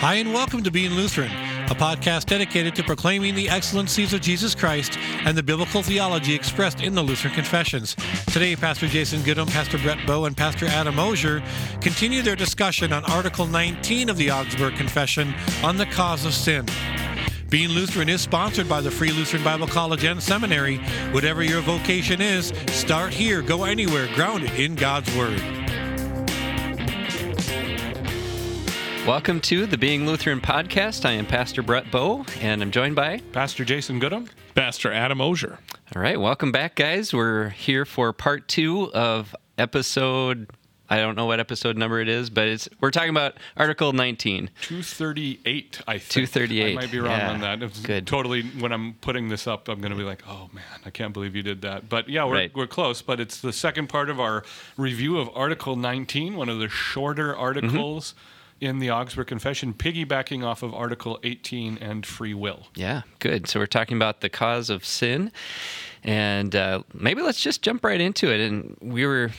Hi, 0.00 0.16
and 0.16 0.34
welcome 0.34 0.62
to 0.62 0.70
Being 0.70 0.92
Lutheran, 0.92 1.30
a 1.70 1.74
podcast 1.74 2.26
dedicated 2.26 2.76
to 2.76 2.82
proclaiming 2.82 3.34
the 3.34 3.48
excellencies 3.48 4.12
of 4.12 4.20
Jesus 4.20 4.54
Christ 4.54 4.98
and 5.24 5.34
the 5.34 5.42
biblical 5.42 5.82
theology 5.82 6.34
expressed 6.34 6.82
in 6.82 6.94
the 6.94 7.02
Lutheran 7.02 7.32
Confessions. 7.32 7.96
Today, 8.26 8.54
Pastor 8.56 8.88
Jason 8.88 9.20
Gudim, 9.20 9.50
Pastor 9.50 9.78
Brett 9.78 10.06
Bow, 10.06 10.26
and 10.26 10.36
Pastor 10.36 10.66
Adam 10.66 10.98
Osier 10.98 11.42
continue 11.80 12.20
their 12.20 12.36
discussion 12.36 12.92
on 12.92 13.06
Article 13.06 13.46
19 13.46 14.10
of 14.10 14.18
the 14.18 14.30
Augsburg 14.30 14.76
Confession 14.76 15.34
on 15.64 15.78
the 15.78 15.86
cause 15.86 16.26
of 16.26 16.34
sin. 16.34 16.66
Being 17.48 17.70
Lutheran 17.70 18.10
is 18.10 18.20
sponsored 18.20 18.68
by 18.68 18.82
the 18.82 18.90
Free 18.90 19.12
Lutheran 19.12 19.42
Bible 19.42 19.66
College 19.66 20.04
and 20.04 20.22
Seminary. 20.22 20.76
Whatever 21.12 21.42
your 21.42 21.62
vocation 21.62 22.20
is, 22.20 22.52
start 22.70 23.14
here, 23.14 23.40
go 23.40 23.64
anywhere, 23.64 24.08
grounded 24.14 24.50
in 24.60 24.74
God's 24.74 25.16
Word. 25.16 25.40
Welcome 29.06 29.40
to 29.42 29.66
the 29.66 29.78
Being 29.78 30.04
Lutheran 30.04 30.40
podcast. 30.40 31.04
I 31.04 31.12
am 31.12 31.26
Pastor 31.26 31.62
Brett 31.62 31.92
Bow, 31.92 32.26
and 32.40 32.60
I'm 32.60 32.72
joined 32.72 32.96
by 32.96 33.20
Pastor 33.30 33.64
Jason 33.64 34.00
Gudim. 34.00 34.28
Pastor 34.56 34.92
Adam 34.92 35.20
Osier. 35.20 35.60
All 35.94 36.02
right, 36.02 36.20
welcome 36.20 36.50
back, 36.50 36.74
guys. 36.74 37.14
We're 37.14 37.50
here 37.50 37.84
for 37.84 38.12
part 38.12 38.48
two 38.48 38.92
of 38.92 39.32
episode. 39.58 40.50
I 40.90 40.96
don't 40.96 41.14
know 41.14 41.26
what 41.26 41.38
episode 41.38 41.76
number 41.76 42.00
it 42.00 42.08
is, 42.08 42.30
but 42.30 42.48
it's 42.48 42.68
we're 42.80 42.90
talking 42.90 43.10
about 43.10 43.36
Article 43.56 43.92
19. 43.92 44.50
238, 44.62 45.82
I 45.86 45.98
think. 45.98 46.28
238, 46.28 46.72
I 46.72 46.74
might 46.74 46.90
be 46.90 46.98
wrong 46.98 47.16
yeah. 47.16 47.30
on 47.30 47.40
that. 47.42 47.62
It's 47.62 47.78
Good. 47.78 48.08
Totally, 48.08 48.42
when 48.42 48.72
I'm 48.72 48.94
putting 48.94 49.28
this 49.28 49.46
up, 49.46 49.68
I'm 49.68 49.78
going 49.78 49.92
to 49.92 49.96
be 49.96 50.02
like, 50.04 50.24
oh 50.26 50.50
man, 50.52 50.64
I 50.84 50.90
can't 50.90 51.12
believe 51.12 51.36
you 51.36 51.44
did 51.44 51.62
that. 51.62 51.88
But 51.88 52.08
yeah, 52.08 52.24
we're, 52.24 52.32
Right. 52.34 52.52
we're 52.56 52.66
close. 52.66 53.02
But 53.02 53.20
it's 53.20 53.40
the 53.40 53.52
second 53.52 53.86
part 53.88 54.10
of 54.10 54.18
our 54.18 54.42
review 54.76 55.18
of 55.18 55.30
Article 55.32 55.76
19, 55.76 56.34
one 56.34 56.48
of 56.48 56.58
the 56.58 56.68
shorter 56.68 57.32
mm-hmm. 57.32 57.40
articles 57.40 58.14
in 58.60 58.78
the 58.78 58.90
Augsburg 58.90 59.26
Confession, 59.26 59.74
piggybacking 59.74 60.44
off 60.44 60.62
of 60.62 60.74
Article 60.74 61.18
18 61.22 61.78
and 61.78 62.06
free 62.06 62.34
will. 62.34 62.68
Yeah, 62.74 63.02
good. 63.18 63.46
So 63.46 63.60
we're 63.60 63.66
talking 63.66 63.96
about 63.96 64.20
the 64.20 64.28
cause 64.28 64.70
of 64.70 64.84
sin, 64.84 65.32
and 66.02 66.54
uh, 66.54 66.82
maybe 66.94 67.22
let's 67.22 67.40
just 67.40 67.62
jump 67.62 67.84
right 67.84 68.00
into 68.00 68.32
it. 68.32 68.40
And 68.40 68.76
we 68.80 69.06
were. 69.06 69.30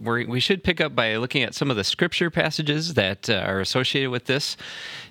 We're, 0.00 0.26
we 0.26 0.40
should 0.40 0.62
pick 0.62 0.80
up 0.80 0.94
by 0.94 1.16
looking 1.16 1.42
at 1.42 1.54
some 1.54 1.70
of 1.70 1.76
the 1.76 1.84
scripture 1.84 2.30
passages 2.30 2.94
that 2.94 3.30
uh, 3.30 3.34
are 3.46 3.60
associated 3.60 4.10
with 4.10 4.26
this. 4.26 4.56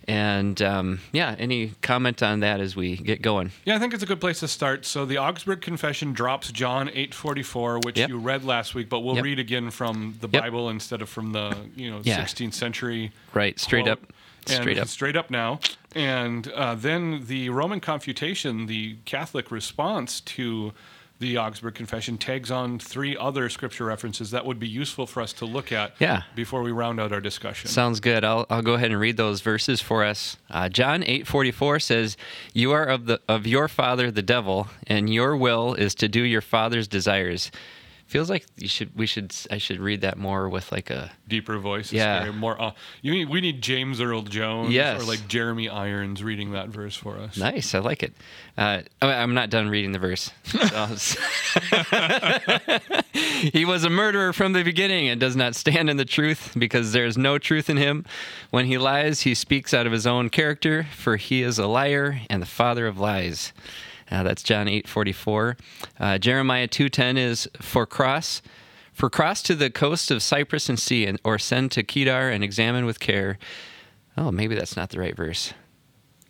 And 0.07 0.61
um, 0.61 0.99
yeah, 1.11 1.35
any 1.39 1.69
comment 1.81 2.21
on 2.23 2.39
that 2.41 2.59
as 2.59 2.75
we 2.75 2.97
get 2.97 3.21
going? 3.21 3.51
Yeah, 3.65 3.75
I 3.75 3.79
think 3.79 3.93
it's 3.93 4.03
a 4.03 4.07
good 4.07 4.19
place 4.21 4.39
to 4.41 4.47
start. 4.47 4.85
So 4.85 5.05
the 5.05 5.17
Augsburg 5.17 5.61
Confession 5.61 6.13
drops 6.13 6.51
John 6.51 6.89
8:44, 6.89 7.83
which 7.85 7.97
Yep. 7.97 8.09
you 8.09 8.17
read 8.19 8.43
last 8.43 8.73
week, 8.75 8.89
but 8.89 8.99
we'll 9.01 9.15
Yep. 9.15 9.23
read 9.23 9.39
again 9.39 9.69
from 9.71 10.17
the 10.21 10.29
Yep. 10.31 10.43
Bible 10.43 10.69
instead 10.69 11.01
of 11.01 11.09
from 11.09 11.31
the 11.31 11.55
you 11.75 11.89
know 11.91 12.01
Yeah. 12.03 12.17
16th 12.17 12.53
century. 12.53 13.11
Right, 13.33 13.59
straight 13.59 13.83
quote. 13.85 13.99
up. 14.03 14.13
And 14.47 14.61
Straight 14.61 14.77
up. 14.79 14.87
Straight 14.87 15.15
up 15.15 15.29
now. 15.29 15.59
And 15.93 16.47
uh, 16.53 16.73
then 16.73 17.25
the 17.27 17.49
Roman 17.49 17.79
Confutation, 17.79 18.65
the 18.65 18.95
Catholic 19.05 19.51
response 19.51 20.21
to 20.21 20.73
the 21.19 21.37
Augsburg 21.37 21.75
Confession, 21.75 22.17
tags 22.17 22.49
on 22.49 22.79
three 22.79 23.15
other 23.17 23.49
scripture 23.49 23.83
references 23.85 24.31
that 24.31 24.45
would 24.45 24.57
be 24.59 24.67
useful 24.69 25.05
for 25.05 25.21
us 25.21 25.33
to 25.33 25.45
look 25.45 25.71
at 25.71 25.93
Yeah. 25.99 26.23
before 26.33 26.61
we 26.63 26.71
round 26.71 26.99
out 26.99 27.11
our 27.11 27.19
discussion. 27.19 27.69
Sounds 27.69 27.99
good. 27.99 28.23
I'll, 28.23 28.45
I'll 28.49 28.61
go 28.61 28.75
ahead 28.75 28.91
and 28.91 28.99
read 28.99 29.17
those 29.17 29.41
verses 29.41 29.81
for 29.81 30.05
us. 30.05 30.37
Uh, 30.49 30.69
John 30.69 31.03
eight 31.03 31.27
forty 31.27 31.51
four 31.51 31.79
says, 31.79 32.15
"You 32.53 32.71
are 32.71 32.85
of 32.85 33.05
the 33.05 33.19
of 33.27 33.45
your 33.45 33.67
father 33.67 34.09
the 34.11 34.21
devil, 34.21 34.67
and 34.87 35.13
your 35.13 35.35
will 35.35 35.73
is 35.73 35.93
to 35.95 36.07
do 36.07 36.21
your 36.23 36.41
father's 36.41 36.87
desires." 36.87 37.51
Feels 38.09 38.27
like 38.27 38.47
you 38.57 38.67
should 38.67 38.97
we 38.97 39.05
should 39.05 39.35
I 39.51 39.59
should 39.59 39.79
read 39.79 40.01
that 40.01 40.17
more 40.17 40.49
with 40.49 40.71
like 40.71 40.89
a 40.89 41.11
Deeper 41.27 41.59
voice. 41.59 41.93
Yeah. 41.93 42.21
scary, 42.21 42.33
More. 42.35 42.59
Uh, 42.59 42.71
you 43.03 43.11
mean 43.11 43.29
we 43.29 43.39
need 43.39 43.61
James 43.61 44.01
Earl 44.01 44.23
Jones 44.23 44.71
Yes. 44.73 44.99
or 44.99 45.05
like 45.05 45.27
Jeremy 45.27 45.69
Irons 45.69 46.23
reading 46.23 46.53
that 46.53 46.69
verse 46.69 46.95
for 46.95 47.19
us. 47.19 47.37
nice. 47.37 47.75
I 47.75 47.79
like 47.79 48.01
it. 48.01 48.13
Uh, 48.57 48.81
I'm 48.99 49.35
not 49.35 49.51
done 49.51 49.69
reading 49.69 49.91
the 49.91 49.99
verse. 49.99 50.31
he 53.53 53.65
was 53.65 53.83
a 53.83 53.89
murderer 53.89 54.33
from 54.33 54.53
the 54.53 54.63
beginning 54.63 55.07
and 55.07 55.19
does 55.19 55.35
not 55.35 55.55
stand 55.55 55.89
in 55.89 55.97
the 55.97 56.05
truth 56.05 56.53
because 56.57 56.91
there 56.91 57.05
is 57.05 57.17
no 57.17 57.37
truth 57.37 57.69
in 57.69 57.77
him. 57.77 58.05
When 58.49 58.65
he 58.65 58.77
lies, 58.77 59.21
he 59.21 59.35
speaks 59.35 59.73
out 59.73 59.85
of 59.85 59.91
his 59.93 60.07
own 60.07 60.29
character, 60.29 60.87
for 60.95 61.17
he 61.17 61.43
is 61.43 61.59
a 61.59 61.67
liar 61.67 62.21
and 62.29 62.41
the 62.41 62.45
father 62.47 62.87
of 62.87 62.99
lies. 62.99 63.53
Uh, 64.11 64.23
that's 64.23 64.43
John 64.43 64.67
8:44. 64.67 65.57
Uh, 65.99 66.17
Jeremiah 66.17 66.67
2:10 66.67 67.17
is 67.17 67.47
for 67.61 67.85
cross 67.85 68.41
for 68.93 69.09
cross 69.09 69.41
to 69.43 69.55
the 69.55 69.69
coast 69.69 70.11
of 70.11 70.21
Cyprus 70.21 70.67
and 70.67 70.77
sea 70.79 71.05
and 71.05 71.19
or 71.23 71.37
send 71.39 71.71
to 71.71 71.83
Kedar 71.83 72.29
and 72.29 72.43
examine 72.43 72.85
with 72.85 72.99
care. 72.99 73.37
Oh, 74.17 74.31
maybe 74.31 74.55
that's 74.55 74.75
not 74.75 74.89
the 74.89 74.99
right 74.99 75.15
verse. 75.15 75.53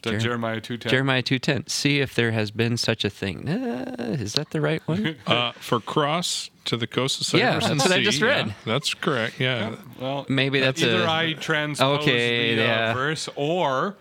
The 0.01 0.11
Jer- 0.11 0.19
Jeremiah 0.19 0.61
2.10. 0.61 0.89
Jeremiah 0.89 1.21
2:10. 1.23 1.67
See 1.69 1.99
if 1.99 2.15
there 2.15 2.31
has 2.31 2.51
been 2.51 2.77
such 2.77 3.03
a 3.03 3.09
thing. 3.09 3.49
Uh, 3.49 4.15
is 4.19 4.33
that 4.33 4.51
the 4.51 4.61
right 4.61 4.81
one? 4.85 5.15
Uh, 5.27 5.51
for 5.53 5.79
cross 5.81 6.49
to 6.65 6.77
the 6.77 6.87
coast 6.87 7.19
of 7.19 7.27
Cyprus. 7.27 7.41
Yeah, 7.41 7.53
that's 7.59 7.69
and 7.69 7.79
what 7.81 7.91
I 7.91 7.97
sea, 7.97 8.03
just 8.03 8.21
read. 8.21 8.47
yeah, 8.47 8.53
that's 8.65 8.93
correct. 8.93 9.39
Yeah. 9.39 9.75
Well, 9.99 10.25
Maybe 10.29 10.59
that's 10.61 10.81
either 10.81 11.03
a- 11.03 11.11
I 11.11 11.33
transpose 11.33 11.99
Okay, 12.01 12.55
the 12.55 12.61
uh, 12.63 12.65
yeah. 12.65 12.93
verse 12.93 13.27
or 13.35 13.95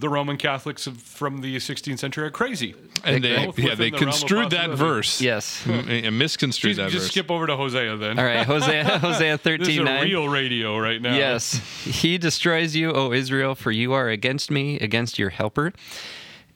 the 0.00 0.08
Roman 0.08 0.36
Catholics 0.36 0.88
from 0.88 1.40
the 1.42 1.56
16th 1.56 1.98
century 1.98 2.24
are 2.26 2.30
crazy. 2.30 2.74
And 3.04 3.22
they, 3.22 3.46
both 3.46 3.58
yeah, 3.58 3.70
within 3.70 3.78
they 3.78 3.90
the 3.90 3.96
construed 3.98 4.50
that 4.50 4.70
verse. 4.70 5.20
yes. 5.20 5.62
Mm, 5.64 6.06
and 6.08 6.18
misconstrued 6.18 6.76
Just, 6.76 6.84
that 6.86 6.90
just 6.92 7.04
verse. 7.04 7.10
skip 7.12 7.30
over 7.30 7.46
to 7.46 7.56
Hosea 7.56 7.96
then. 7.96 8.18
All 8.18 8.24
right, 8.24 8.44
Hosea 8.46 8.84
Hosea 8.98 9.38
This 9.42 9.68
is 9.68 9.76
13 9.76 9.80
a 9.82 9.84
9. 9.84 10.02
real 10.04 10.28
radio 10.28 10.78
right 10.78 11.00
now. 11.00 11.14
Yes. 11.14 11.54
He 11.84 12.18
destroys 12.18 12.74
you, 12.74 12.92
O 12.92 13.12
Israel, 13.12 13.54
for 13.54 13.70
you 13.70 13.92
are 13.92 14.08
against 14.08 14.50
me, 14.50 14.78
against 14.80 15.18
your 15.18 15.30
helper. 15.30 15.72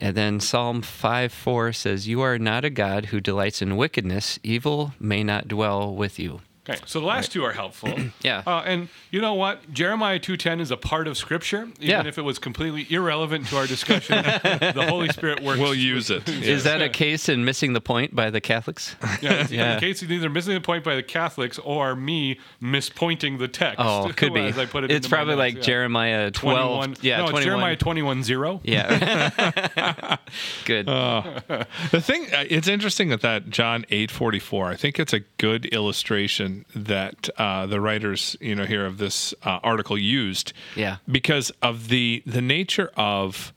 And 0.01 0.15
then 0.15 0.39
Psalm 0.41 0.81
5 0.81 1.31
4 1.31 1.71
says, 1.73 2.07
You 2.07 2.21
are 2.21 2.37
not 2.37 2.65
a 2.65 2.69
God 2.69 3.07
who 3.07 3.21
delights 3.21 3.61
in 3.61 3.77
wickedness. 3.77 4.37
Evil 4.43 4.93
may 4.99 5.23
not 5.23 5.47
dwell 5.47 5.95
with 5.95 6.19
you. 6.19 6.41
Okay, 6.67 6.79
so 6.87 6.99
the 6.99 7.05
last 7.05 7.31
two 7.31 7.43
are 7.43 7.51
helpful. 7.53 7.93
Yeah. 8.21 8.41
Uh, 8.47 8.63
and 8.65 8.89
you 9.11 9.21
know 9.21 9.35
what? 9.35 9.71
Jeremiah 9.71 10.19
2.10 10.19 10.59
is 10.59 10.71
a 10.71 10.77
part 10.77 11.07
of 11.07 11.15
Scripture. 11.15 11.63
Even 11.79 11.89
Yeah. 11.89 12.07
if 12.07 12.17
it 12.17 12.23
was 12.23 12.39
completely 12.39 12.87
irrelevant 12.89 13.47
to 13.49 13.57
our 13.57 13.67
discussion, 13.67 14.15
the 14.23 14.85
Holy 14.89 15.09
Spirit 15.09 15.43
works. 15.43 15.59
We'll 15.59 15.75
use 15.75 16.09
it. 16.09 16.27
Is 16.27 16.63
that 16.63 16.81
a 16.81 16.89
case 16.89 17.29
in 17.29 17.45
missing 17.45 17.73
the 17.73 17.81
point 17.81 18.15
by 18.15 18.31
the 18.31 18.41
Catholics? 18.41 18.95
Yeah, 19.21 19.45
Yeah. 19.49 19.73
in 19.75 19.79
case 19.79 20.01
it's 20.01 20.11
either 20.11 20.29
missing 20.29 20.55
the 20.55 20.61
point 20.61 20.83
by 20.83 20.95
the 20.95 21.03
Catholics 21.03 21.59
or 21.59 21.95
me 21.95 22.39
mispointing 22.61 23.37
the 23.37 23.47
text. 23.47 23.79
Oh, 23.79 24.11
could 24.15 24.33
be. 24.33 24.41
as 24.41 24.57
I 24.57 24.65
put 24.65 24.83
it 24.85 24.91
it's 24.91 25.07
probably 25.07 25.35
notes, 25.35 25.39
like 25.39 25.55
yeah. 25.57 25.61
Jeremiah 25.61 26.31
12. 26.31 26.57
21. 26.85 26.95
Yeah, 27.01 27.17
no, 27.17 27.23
21. 27.29 27.37
it's 27.37 27.45
Jeremiah 27.45 27.75
21 27.75 28.23
0. 28.23 28.61
Yeah. 28.63 30.17
Good. 30.65 30.85
The 30.87 32.01
thing, 32.01 32.27
uh, 32.33 32.45
it's 32.49 32.67
interesting 32.67 33.09
that 33.09 33.21
that 33.21 33.49
John 33.49 33.85
eight 33.89 34.09
forty 34.11 34.39
four. 34.39 34.69
I 34.69 34.75
think 34.75 34.99
it's 34.99 35.13
a 35.13 35.19
good 35.37 35.65
illustration 35.67 36.54
that 36.75 37.29
uh, 37.37 37.65
the 37.65 37.79
writers, 37.81 38.35
you 38.39 38.55
know, 38.55 38.65
here 38.65 38.85
of 38.85 38.97
this 38.97 39.33
uh, 39.43 39.59
article 39.63 39.97
used. 39.97 40.53
Yeah. 40.75 40.97
because 41.09 41.51
of 41.61 41.87
the 41.89 42.23
the 42.25 42.41
nature 42.41 42.91
of 42.95 43.53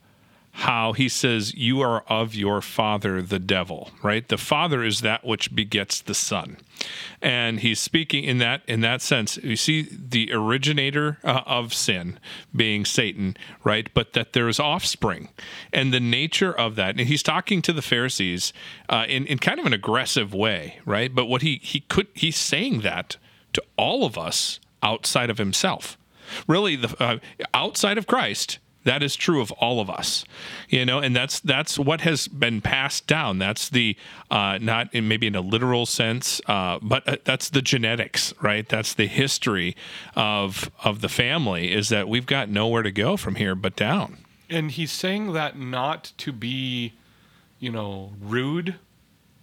how 0.59 0.91
he 0.91 1.07
says 1.07 1.53
you 1.53 1.79
are 1.79 2.03
of 2.09 2.35
your 2.35 2.61
father 2.61 3.21
the 3.21 3.39
devil 3.39 3.91
right? 4.03 4.27
The 4.27 4.37
father 4.37 4.83
is 4.83 4.99
that 5.01 5.23
which 5.23 5.55
begets 5.55 6.01
the 6.01 6.13
son. 6.13 6.57
And 7.21 7.61
he's 7.61 7.79
speaking 7.79 8.25
in 8.25 8.39
that 8.39 8.61
in 8.67 8.81
that 8.81 9.01
sense. 9.01 9.37
You 9.37 9.55
see 9.55 9.87
the 9.89 10.33
originator 10.33 11.17
uh, 11.23 11.41
of 11.45 11.73
sin 11.73 12.19
being 12.53 12.83
satan 12.83 13.37
right? 13.63 13.89
But 13.93 14.11
that 14.13 14.33
there 14.33 14.49
is 14.49 14.59
offspring. 14.59 15.29
And 15.71 15.93
the 15.93 16.01
nature 16.01 16.51
of 16.51 16.75
that 16.75 16.97
and 16.97 17.07
he's 17.07 17.23
talking 17.23 17.61
to 17.61 17.71
the 17.71 17.81
pharisees 17.81 18.51
uh, 18.89 19.05
in, 19.07 19.25
in 19.27 19.39
kind 19.39 19.61
of 19.61 19.65
an 19.65 19.73
aggressive 19.73 20.33
way 20.33 20.79
right? 20.85 21.15
But 21.15 21.27
what 21.27 21.41
he 21.41 21.61
he 21.63 21.79
could 21.79 22.07
he's 22.13 22.37
saying 22.37 22.81
that 22.81 23.15
to 23.53 23.63
all 23.77 24.03
of 24.03 24.17
us 24.17 24.59
outside 24.83 25.29
of 25.29 25.37
himself. 25.37 25.97
Really 26.47 26.75
the 26.75 26.93
uh, 27.01 27.19
outside 27.53 27.97
of 27.97 28.07
Christ 28.07 28.59
that 28.83 29.03
is 29.03 29.15
true 29.15 29.41
of 29.41 29.51
all 29.53 29.79
of 29.81 29.89
us 29.89 30.23
you 30.69 30.85
know 30.85 30.99
and 30.99 31.15
that's 31.15 31.39
that's 31.41 31.77
what 31.77 32.01
has 32.01 32.27
been 32.27 32.61
passed 32.61 33.07
down 33.07 33.37
that's 33.39 33.69
the 33.69 33.95
uh, 34.31 34.57
not 34.61 34.93
in 34.93 35.07
maybe 35.07 35.27
in 35.27 35.35
a 35.35 35.41
literal 35.41 35.85
sense 35.85 36.41
uh, 36.47 36.79
but 36.81 37.07
uh, 37.07 37.17
that's 37.23 37.49
the 37.49 37.61
genetics 37.61 38.33
right 38.41 38.69
that's 38.69 38.93
the 38.93 39.07
history 39.07 39.75
of 40.15 40.71
of 40.83 41.01
the 41.01 41.09
family 41.09 41.71
is 41.71 41.89
that 41.89 42.07
we've 42.07 42.25
got 42.25 42.49
nowhere 42.49 42.83
to 42.83 42.91
go 42.91 43.17
from 43.17 43.35
here 43.35 43.55
but 43.55 43.75
down 43.75 44.17
And 44.49 44.71
he's 44.71 44.91
saying 44.91 45.33
that 45.33 45.57
not 45.59 46.11
to 46.17 46.31
be, 46.31 46.93
you 47.59 47.71
know, 47.71 48.13
rude 48.19 48.75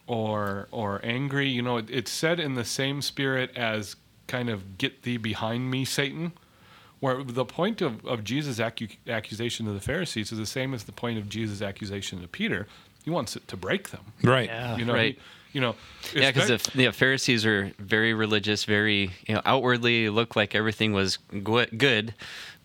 or 0.06 0.66
or 0.72 1.00
angry. 1.04 1.48
You 1.48 1.62
know, 1.62 1.76
it, 1.76 1.88
it's 1.90 2.10
said 2.10 2.40
in 2.40 2.54
the 2.54 2.64
same 2.64 3.00
spirit 3.02 3.50
as 3.56 3.94
kind 4.26 4.48
of 4.50 4.78
"get 4.78 5.02
thee 5.02 5.16
behind 5.16 5.70
me, 5.70 5.84
Satan." 5.84 6.32
Where 7.00 7.22
the 7.22 7.44
point 7.44 7.82
of, 7.82 8.04
of 8.06 8.24
Jesus' 8.24 8.58
accu- 8.58 8.96
accusation 9.08 9.66
to 9.66 9.72
the 9.72 9.80
Pharisees 9.80 10.32
is 10.32 10.38
the 10.38 10.46
same 10.46 10.72
as 10.74 10.84
the 10.84 10.92
point 10.92 11.18
of 11.18 11.28
Jesus' 11.28 11.60
accusation 11.62 12.22
to 12.22 12.28
Peter. 12.28 12.66
He 13.04 13.10
wants 13.10 13.36
it 13.36 13.46
to 13.48 13.56
break 13.56 13.90
them. 13.90 14.00
Right. 14.22 14.50
You 14.78 14.84
know, 14.84 14.94
right. 14.94 15.14
he- 15.14 15.20
you 15.52 15.60
know, 15.62 15.74
Yeah, 16.12 16.32
because 16.32 16.48
the, 16.48 16.70
the 16.76 16.92
Pharisees 16.92 17.46
are 17.46 17.72
very 17.78 18.12
religious, 18.12 18.64
very 18.64 19.12
you 19.26 19.34
know 19.34 19.40
outwardly 19.46 20.10
looked 20.10 20.36
like 20.36 20.54
everything 20.54 20.92
was 20.92 21.16
good, 21.16 22.12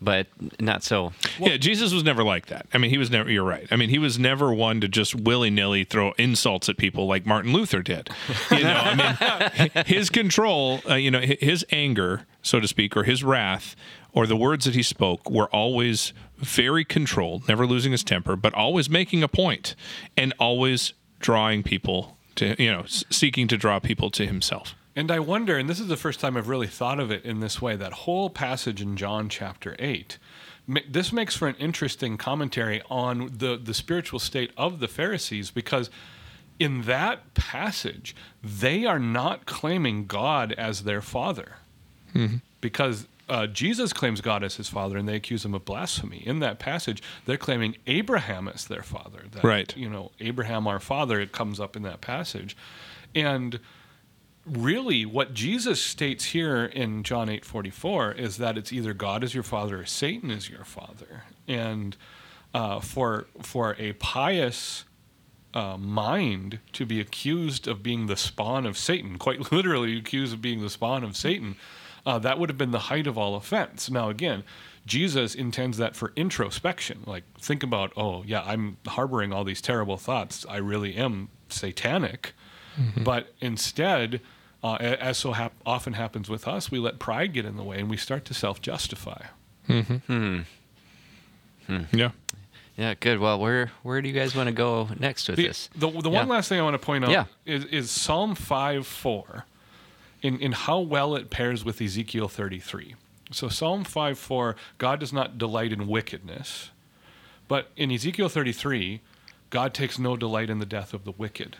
but 0.01 0.28
not 0.60 0.84
so. 0.84 1.13
yeah, 1.39 1.56
Jesus 1.56 1.94
was 1.94 2.04
never 2.04 2.22
like 2.22 2.48
that. 2.48 2.66
I 2.74 2.80
mean, 2.80 2.89
he 2.89 2.98
was 2.98 3.10
never. 3.10 3.31
You're 3.31 3.45
right. 3.45 3.66
I 3.72 3.77
mean, 3.77 3.88
he 3.88 3.98
was 3.98 4.19
never 4.19 4.54
one 4.54 4.81
to 4.81 4.89
just 4.89 5.16
willy 5.16 5.50
nilly 5.50 5.86
throw 5.86 6.12
insults 6.18 6.68
at 6.68 6.75
people 6.75 7.07
like 7.07 7.25
Martin 7.25 7.54
Luther 7.54 7.81
did. 7.81 8.10
You 8.51 8.63
know, 8.63 8.81
I 8.84 9.69
mean, 9.74 9.84
his 9.86 10.10
control, 10.10 10.81
uh, 10.89 10.95
you 10.95 11.12
know, 11.12 11.22
his 11.22 11.66
anger, 11.72 12.25
so 12.42 12.60
to 12.60 12.68
speak, 12.68 12.98
or 12.98 13.04
his 13.04 13.24
wrath, 13.24 13.74
or 14.13 14.28
the 14.28 14.36
words 14.36 14.66
that 14.66 14.75
he 14.75 14.84
spoke 14.84 15.30
were 15.30 15.48
always 15.48 16.13
very 16.38 16.84
controlled, 16.84 17.48
never 17.48 17.66
losing 17.66 17.92
his 17.92 18.04
temper, 18.04 18.36
but 18.36 18.54
always 18.54 18.90
making 18.90 19.24
a 19.24 19.28
point 19.28 19.75
and 20.18 20.34
always 20.40 20.94
drawing 21.19 21.63
people 21.63 22.18
to, 22.36 22.62
you 22.62 22.72
know, 22.72 22.84
seeking 22.86 23.48
to 23.48 23.58
draw 23.58 23.80
people 23.80 24.10
to 24.12 24.25
himself. 24.25 24.75
And 24.96 25.12
I 25.12 25.19
wonder, 25.19 25.58
and 25.58 25.69
this 25.69 25.80
is 25.80 25.88
the 25.88 25.98
first 25.98 26.19
time 26.19 26.36
I've 26.36 26.50
really 26.50 26.68
thought 26.68 27.00
of 27.00 27.12
it 27.12 27.24
in 27.24 27.40
this 27.40 27.62
way, 27.62 27.75
that 27.75 27.94
whole 27.94 28.30
passage 28.30 28.81
in 28.81 28.98
John 28.98 29.30
chapter 29.30 29.75
8. 29.80 30.18
This 30.90 31.13
makes 31.13 31.36
for 31.36 31.48
an 31.48 31.56
interesting 31.56 32.18
commentary 32.18 32.81
on 32.90 33.31
the, 33.38 33.58
the 33.58 33.74
spiritual 33.74 34.19
state 34.19 34.52
of 34.58 34.80
the 34.80 34.88
Pharisees 34.88 35.50
because 35.50 35.90
in 36.60 36.84
that 36.84 37.34
passage, 37.34 38.16
they 38.44 38.86
are 38.86 39.00
not 39.00 39.46
claiming 39.46 40.06
God 40.06 40.52
as 40.54 40.84
their 40.84 41.02
father. 41.02 41.54
Mm-hmm. 42.13 42.38
Because 42.60 43.08
uh, 43.31 43.48
Jesus 43.48 43.94
claims 43.94 44.19
God 44.19 44.44
as 44.44 44.57
his 44.57 44.68
father 44.68 44.98
and 44.98 45.07
they 45.07 45.16
accuse 45.16 45.45
him 45.45 45.54
of 45.54 45.63
blasphemy. 45.63 46.22
In 46.25 46.39
that 46.39 46.60
passage, 46.60 47.01
they're 47.25 47.38
claiming 47.38 47.78
Abraham 47.88 48.50
as 48.50 48.66
their 48.66 48.83
father. 48.83 49.24
That, 49.31 49.44
Right. 49.44 49.75
You 49.78 49.89
know, 49.89 50.12
Abraham 50.19 50.68
our 50.68 50.81
father, 50.81 51.18
it 51.18 51.31
comes 51.31 51.57
up 51.57 51.78
in 51.78 51.83
that 51.83 52.01
passage. 52.01 52.57
And 53.16 53.62
really 54.45 55.06
what 55.06 55.33
Jesus 55.33 55.81
states 55.81 56.25
here 56.25 56.66
in 56.66 57.04
John 57.04 57.30
8:44 57.30 58.12
is 58.12 58.36
that 58.38 58.57
it's 58.57 58.74
either 58.74 58.94
God 58.94 59.24
is 59.24 59.34
your 59.34 59.44
father 59.44 59.80
or 59.80 59.86
Satan 59.86 60.30
is 60.30 60.50
your 60.50 60.66
father. 60.66 61.24
And 61.48 61.95
uh, 62.54 62.81
for 62.81 63.27
for 63.42 63.77
a 63.80 63.94
pious 63.94 64.84
uh, 65.54 65.77
mind 65.77 66.60
to 66.74 66.86
be 66.86 67.00
accused 67.00 67.66
of 67.66 67.81
being 67.81 68.07
the 68.07 68.18
spawn 68.18 68.66
of 68.66 68.77
Satan, 68.77 69.18
quite 69.18 69.51
literally 69.54 69.98
accused 69.98 70.34
of 70.34 70.42
being 70.42 70.60
the 70.60 70.69
spawn 70.69 71.06
of 71.06 71.16
Satan, 71.16 71.56
uh, 72.06 72.19
that 72.19 72.39
would 72.39 72.50
have 72.50 72.57
been 72.57 72.71
the 72.71 72.80
height 72.80 73.07
of 73.07 73.18
all 73.18 73.36
offense. 73.36 73.89
Now, 73.89 74.09
again, 74.09 74.44
Jesus 74.86 75.36
intends 75.36 75.77
that 75.77 75.95
for 75.95 76.12
introspection. 76.15 77.03
Like, 77.06 77.24
think 77.39 77.62
about, 77.63 77.94
oh, 77.95 78.24
yeah, 78.25 78.42
I'm 78.44 78.77
harboring 78.88 79.31
all 79.31 79.44
these 79.44 79.62
terrible 79.62 79.98
thoughts. 79.98 80.45
I 80.50 80.57
really 80.57 80.95
am 80.95 81.30
satanic. 81.50 82.33
But 82.98 83.33
instead, 83.42 84.21
uh, 84.63 84.75
as 84.80 85.18
so 85.18 85.33
hap- 85.33 85.53
often 85.65 85.94
happens 85.94 86.30
with 86.30 86.48
us, 86.48 86.71
we 86.71 86.80
let 86.80 86.98
pride 87.00 87.33
get 87.33 87.45
in 87.45 87.57
the 87.57 87.63
way 87.63 87.80
and 87.80 87.89
we 87.89 87.98
start 87.98 88.25
to 88.25 88.33
self 88.33 88.62
justify. 88.62 89.25
Hmm. 89.68 90.39
Yeah. 91.94 92.12
Yeah, 92.77 92.94
good. 93.00 93.19
Well, 93.19 93.39
where 93.39 93.71
where 93.83 94.01
do 94.01 94.07
you 94.07 94.13
guys 94.13 94.36
want 94.36 94.48
to 94.48 94.53
go 94.53 94.89
next 95.00 95.27
with 95.27 95.38
The, 95.38 95.48
this? 95.48 95.69
the, 95.75 95.89
the 95.89 96.09
Yeah. 96.09 96.19
one 96.19 96.27
last 96.30 96.50
thing 96.50 96.59
I 96.59 96.63
want 96.63 96.74
to 96.74 96.80
point 96.86 97.03
out 97.03 97.12
Yeah. 97.12 97.25
is, 97.45 97.65
is 97.65 97.92
Psalm 97.92 98.33
5 98.36 98.88
4 98.88 99.45
in, 100.21 100.39
in 100.39 100.51
how 100.51 100.79
well 100.79 101.15
it 101.15 101.29
pairs 101.29 101.65
with 101.65 101.81
Ezekiel 101.81 102.27
33. 102.27 102.95
So, 103.31 103.47
Psalm 103.47 103.83
5 103.83 104.18
4, 104.18 104.56
God 104.77 105.00
does 105.00 105.13
not 105.13 105.38
delight 105.38 105.71
in 105.71 105.88
wickedness. 105.88 106.69
But 107.47 107.69
in 107.75 107.91
Ezekiel 107.91 108.29
33, 108.29 109.01
God 109.50 109.73
takes 109.73 110.00
no 110.00 110.15
delight 110.15 110.50
in 110.50 110.59
the 110.59 110.65
death 110.65 110.94
of 110.94 111.03
the 111.03 111.12
wicked. 111.12 111.57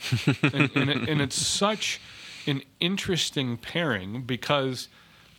and, 0.42 0.70
and, 0.74 0.90
it, 0.90 1.08
and 1.08 1.20
it's 1.20 1.36
such 1.36 2.00
an 2.46 2.62
interesting 2.80 3.56
pairing 3.56 4.22
because 4.22 4.88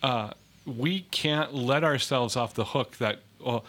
uh, 0.04 0.32
we 0.66 1.02
can't 1.12 1.54
let 1.54 1.84
ourselves 1.84 2.36
off 2.36 2.54
the 2.54 2.66
hook 2.66 2.98
that, 2.98 3.20
well, 3.40 3.64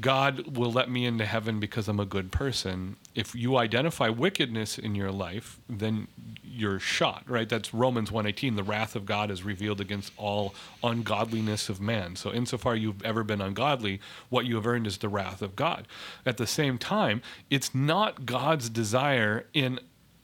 God 0.00 0.56
will 0.56 0.70
let 0.70 0.90
me 0.90 1.06
into 1.06 1.24
heaven 1.24 1.60
because 1.60 1.88
I'm 1.88 1.98
a 1.98 2.04
good 2.04 2.30
person. 2.30 2.96
If 3.14 3.34
you 3.34 3.56
identify 3.56 4.10
wickedness 4.10 4.78
in 4.78 4.94
your 4.94 5.10
life, 5.10 5.58
then 5.68 6.08
you're 6.44 6.78
shot, 6.78 7.24
right? 7.26 7.48
That's 7.48 7.72
Romans 7.72 8.10
1:18. 8.10 8.56
The 8.56 8.62
wrath 8.62 8.94
of 8.94 9.06
God 9.06 9.30
is 9.30 9.42
revealed 9.42 9.80
against 9.80 10.12
all 10.16 10.54
ungodliness 10.82 11.68
of 11.68 11.80
man. 11.80 12.16
So 12.16 12.32
insofar 12.32 12.76
you've 12.76 13.02
ever 13.02 13.24
been 13.24 13.40
ungodly, 13.40 14.00
what 14.28 14.44
you 14.44 14.56
have 14.56 14.66
earned 14.66 14.86
is 14.86 14.98
the 14.98 15.08
wrath 15.08 15.40
of 15.40 15.56
God. 15.56 15.88
At 16.26 16.36
the 16.36 16.46
same 16.46 16.76
time, 16.76 17.22
it's 17.48 17.74
not 17.74 18.26
God's 18.26 18.68
desire 18.68 19.46
in 19.54 19.80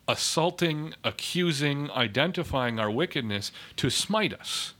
assaulting, 0.06 0.94
accusing, 1.02 1.90
identifying 1.92 2.78
our 2.78 2.90
wickedness 2.90 3.50
to 3.76 3.88
smite 3.88 4.34
us 4.34 4.74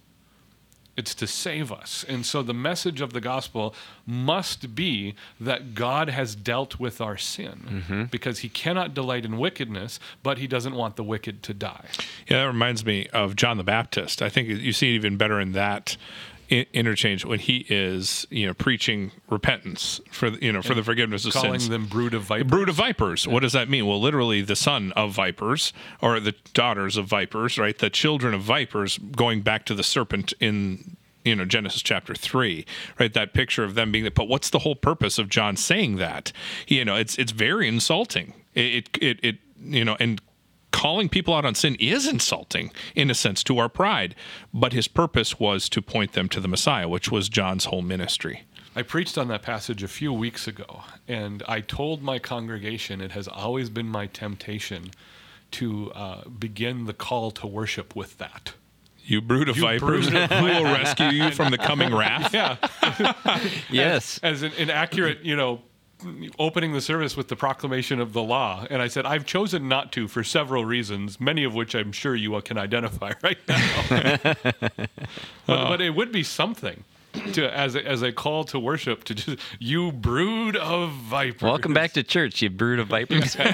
it's 0.96 1.14
to 1.16 1.26
save 1.26 1.72
us. 1.72 2.04
And 2.08 2.24
so 2.24 2.42
the 2.42 2.54
message 2.54 3.00
of 3.00 3.12
the 3.12 3.20
gospel 3.20 3.74
must 4.06 4.74
be 4.74 5.14
that 5.40 5.74
God 5.74 6.08
has 6.08 6.34
dealt 6.34 6.78
with 6.78 7.00
our 7.00 7.16
sin 7.16 7.66
mm-hmm. 7.68 8.04
because 8.04 8.40
he 8.40 8.48
cannot 8.48 8.94
delight 8.94 9.24
in 9.24 9.38
wickedness, 9.38 9.98
but 10.22 10.38
he 10.38 10.46
doesn't 10.46 10.74
want 10.74 10.96
the 10.96 11.04
wicked 11.04 11.42
to 11.44 11.54
die. 11.54 11.86
Yeah, 12.28 12.42
that 12.42 12.46
reminds 12.46 12.84
me 12.84 13.08
of 13.12 13.36
John 13.36 13.56
the 13.56 13.64
Baptist. 13.64 14.22
I 14.22 14.28
think 14.28 14.48
you 14.48 14.72
see 14.72 14.92
it 14.92 14.96
even 14.96 15.16
better 15.16 15.40
in 15.40 15.52
that 15.52 15.96
interchange 16.72 17.24
when 17.24 17.38
he 17.38 17.66
is, 17.68 18.26
you 18.30 18.46
know, 18.46 18.54
preaching 18.54 19.10
repentance 19.30 20.00
for 20.10 20.28
you 20.28 20.52
know 20.52 20.62
for 20.62 20.74
the 20.74 20.82
forgiveness 20.82 21.24
of 21.24 21.32
Calling 21.32 21.52
sins. 21.52 21.68
Calling 21.68 21.82
them 21.82 21.88
brood 21.88 22.14
of 22.14 22.22
vipers. 22.22 22.50
Brood 22.50 22.68
of 22.68 22.74
vipers. 22.74 23.26
What 23.26 23.40
does 23.40 23.52
that 23.52 23.68
mean? 23.68 23.86
Well, 23.86 24.00
literally, 24.00 24.42
the 24.42 24.56
son 24.56 24.92
of 24.92 25.12
vipers 25.12 25.72
or 26.00 26.20
the 26.20 26.34
daughters 26.52 26.96
of 26.96 27.06
vipers, 27.06 27.58
right? 27.58 27.76
The 27.76 27.90
children 27.90 28.34
of 28.34 28.42
vipers, 28.42 28.98
going 28.98 29.42
back 29.42 29.64
to 29.66 29.74
the 29.74 29.82
serpent 29.82 30.32
in 30.40 30.96
you 31.24 31.34
know 31.34 31.44
Genesis 31.44 31.82
chapter 31.82 32.14
three, 32.14 32.66
right? 32.98 33.12
That 33.12 33.34
picture 33.34 33.64
of 33.64 33.74
them 33.74 33.92
being. 33.92 34.08
But 34.14 34.28
what's 34.28 34.50
the 34.50 34.60
whole 34.60 34.76
purpose 34.76 35.18
of 35.18 35.28
John 35.28 35.56
saying 35.56 35.96
that? 35.96 36.32
You 36.66 36.84
know, 36.84 36.96
it's 36.96 37.16
it's 37.18 37.32
very 37.32 37.68
insulting. 37.68 38.34
It 38.54 38.88
it, 39.00 39.20
it 39.22 39.36
you 39.62 39.84
know 39.84 39.96
and. 40.00 40.20
Calling 40.74 41.08
people 41.08 41.32
out 41.34 41.44
on 41.44 41.54
sin 41.54 41.76
is 41.78 42.04
insulting 42.04 42.72
in 42.96 43.08
a 43.08 43.14
sense 43.14 43.44
to 43.44 43.58
our 43.58 43.68
pride, 43.68 44.16
but 44.52 44.72
his 44.72 44.88
purpose 44.88 45.38
was 45.38 45.68
to 45.68 45.80
point 45.80 46.14
them 46.14 46.28
to 46.28 46.40
the 46.40 46.48
Messiah, 46.48 46.88
which 46.88 47.12
was 47.12 47.28
John's 47.28 47.66
whole 47.66 47.80
ministry. 47.80 48.42
I 48.74 48.82
preached 48.82 49.16
on 49.16 49.28
that 49.28 49.40
passage 49.40 49.84
a 49.84 49.88
few 49.88 50.12
weeks 50.12 50.48
ago, 50.48 50.82
and 51.06 51.44
I 51.46 51.60
told 51.60 52.02
my 52.02 52.18
congregation 52.18 53.00
it 53.00 53.12
has 53.12 53.28
always 53.28 53.70
been 53.70 53.86
my 53.86 54.08
temptation 54.08 54.90
to 55.52 55.92
uh, 55.92 56.28
begin 56.28 56.86
the 56.86 56.92
call 56.92 57.30
to 57.30 57.46
worship 57.46 57.94
with 57.94 58.18
that. 58.18 58.54
You 59.04 59.20
brood 59.20 59.48
of 59.48 59.56
You 59.56 59.62
vipers, 59.62 60.10
brood 60.10 60.22
of 60.24 60.30
who 60.30 60.44
will 60.44 60.64
rescue 60.64 61.06
you 61.06 61.30
from 61.30 61.52
the 61.52 61.58
coming 61.58 61.94
wrath? 61.94 62.34
Yeah. 62.34 62.56
yes. 63.70 64.18
as 64.24 64.42
an, 64.42 64.50
an 64.58 64.70
accurate, 64.70 65.20
you 65.24 65.36
know, 65.36 65.62
opening 66.38 66.72
the 66.72 66.80
service 66.80 67.16
with 67.16 67.28
the 67.28 67.36
proclamation 67.36 68.00
of 68.00 68.12
the 68.12 68.22
law. 68.22 68.66
And 68.70 68.80
I 68.82 68.88
said, 68.88 69.06
I've 69.06 69.26
chosen 69.26 69.68
not 69.68 69.92
to 69.92 70.08
for 70.08 70.24
several 70.24 70.64
reasons, 70.64 71.20
many 71.20 71.44
of 71.44 71.54
which 71.54 71.74
I'm 71.74 71.92
sure 71.92 72.14
you 72.14 72.40
can 72.42 72.58
identify 72.58 73.12
right 73.22 73.38
now. 73.48 74.34
but, 74.66 74.88
but 75.46 75.80
it 75.80 75.94
would 75.94 76.12
be 76.12 76.22
something. 76.22 76.84
To, 77.34 77.48
as 77.56 77.76
a, 77.76 77.86
as 77.86 78.02
a 78.02 78.10
call 78.10 78.42
to 78.46 78.58
worship 78.58 79.04
to 79.04 79.14
just 79.14 79.38
you 79.60 79.92
brood 79.92 80.56
of 80.56 80.90
vipers. 80.90 81.42
Welcome 81.42 81.72
back 81.72 81.92
to 81.92 82.02
church, 82.02 82.42
you 82.42 82.50
brood 82.50 82.80
of 82.80 82.88
vipers. 82.88 83.36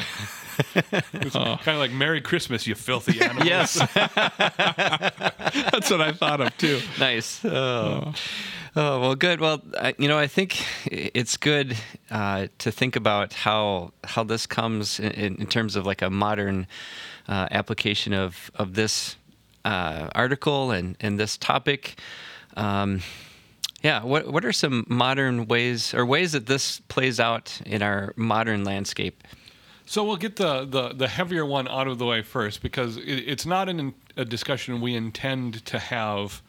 It's 0.75 1.35
kind 1.35 1.69
of 1.69 1.78
like 1.78 1.92
Merry 1.92 2.21
Christmas, 2.21 2.66
you 2.66 2.75
filthy 2.75 3.21
animals. 3.21 3.47
yes. 3.47 3.75
That's 3.95 5.90
what 5.90 6.00
I 6.02 6.12
thought 6.12 6.40
of 6.42 6.57
too. 6.59 6.80
nice. 6.99 7.42
Oh. 7.45 8.12
Oh, 8.77 9.00
well, 9.00 9.15
good. 9.17 9.41
Well, 9.41 9.61
I, 9.81 9.95
you 9.99 10.07
know, 10.07 10.17
I 10.17 10.29
think 10.29 10.65
it's 10.87 11.37
good 11.37 11.77
uh, 12.09 12.47
to 12.59 12.71
think 12.71 12.95
about 12.95 13.33
how 13.33 13.93
how 14.05 14.23
this 14.23 14.47
comes 14.47 15.00
in, 15.00 15.35
in 15.37 15.47
terms 15.49 15.75
of 15.75 15.87
like 15.87 16.03
a 16.03 16.11
modern 16.11 16.69
uh, 17.29 17.49
application 17.50 18.12
of 18.12 18.49
of 18.55 18.75
this 18.75 19.17
uh, 19.65 20.09
article 20.15 20.71
and 20.71 20.97
and 21.00 21.19
this 21.19 21.37
topic. 21.37 21.99
Um, 22.57 23.00
yeah, 23.83 24.05
what 24.05 24.33
what 24.33 24.45
are 24.45 24.53
some 24.53 24.85
modern 24.89 25.49
ways 25.49 25.93
or 25.93 26.07
ways 26.07 26.31
that 26.33 26.47
this 26.47 26.79
plays 26.87 27.19
out 27.19 27.61
in 27.67 27.83
our 27.83 28.12
modern 28.15 28.62
landscape? 28.62 29.25
So 29.85 30.05
we'll 30.05 30.19
get 30.19 30.37
the, 30.37 30.65
the, 30.65 30.91
the 30.91 31.09
heavier 31.09 31.45
one 31.45 31.67
out 31.67 31.89
of 31.89 31.99
the 31.99 32.07
way 32.07 32.23
first 32.23 32.62
because 32.62 32.97
it, 32.97 33.03
it's 33.03 33.45
not 33.45 33.69
an, 33.69 33.93
a 34.17 34.25
discussion 34.25 34.81
we 34.81 34.95
intend 34.95 35.67
to 35.67 35.81
have 35.81 36.43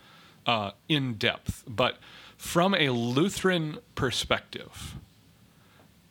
uh, 0.45 0.71
in 0.87 1.15
depth. 1.15 1.63
But 1.67 1.97
from 2.37 2.73
a 2.73 2.89
Lutheran 2.89 3.77
perspective, 3.95 4.95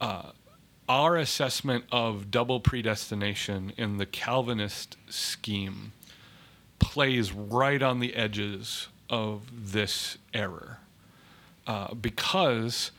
uh, 0.00 0.32
our 0.88 1.16
assessment 1.16 1.84
of 1.92 2.30
double 2.30 2.60
predestination 2.60 3.72
in 3.76 3.98
the 3.98 4.06
Calvinist 4.06 4.96
scheme 5.08 5.92
plays 6.78 7.32
right 7.32 7.82
on 7.82 8.00
the 8.00 8.14
edges 8.14 8.88
of 9.08 9.72
this 9.72 10.18
error 10.32 10.78
uh, 11.66 11.94
because 11.94 12.90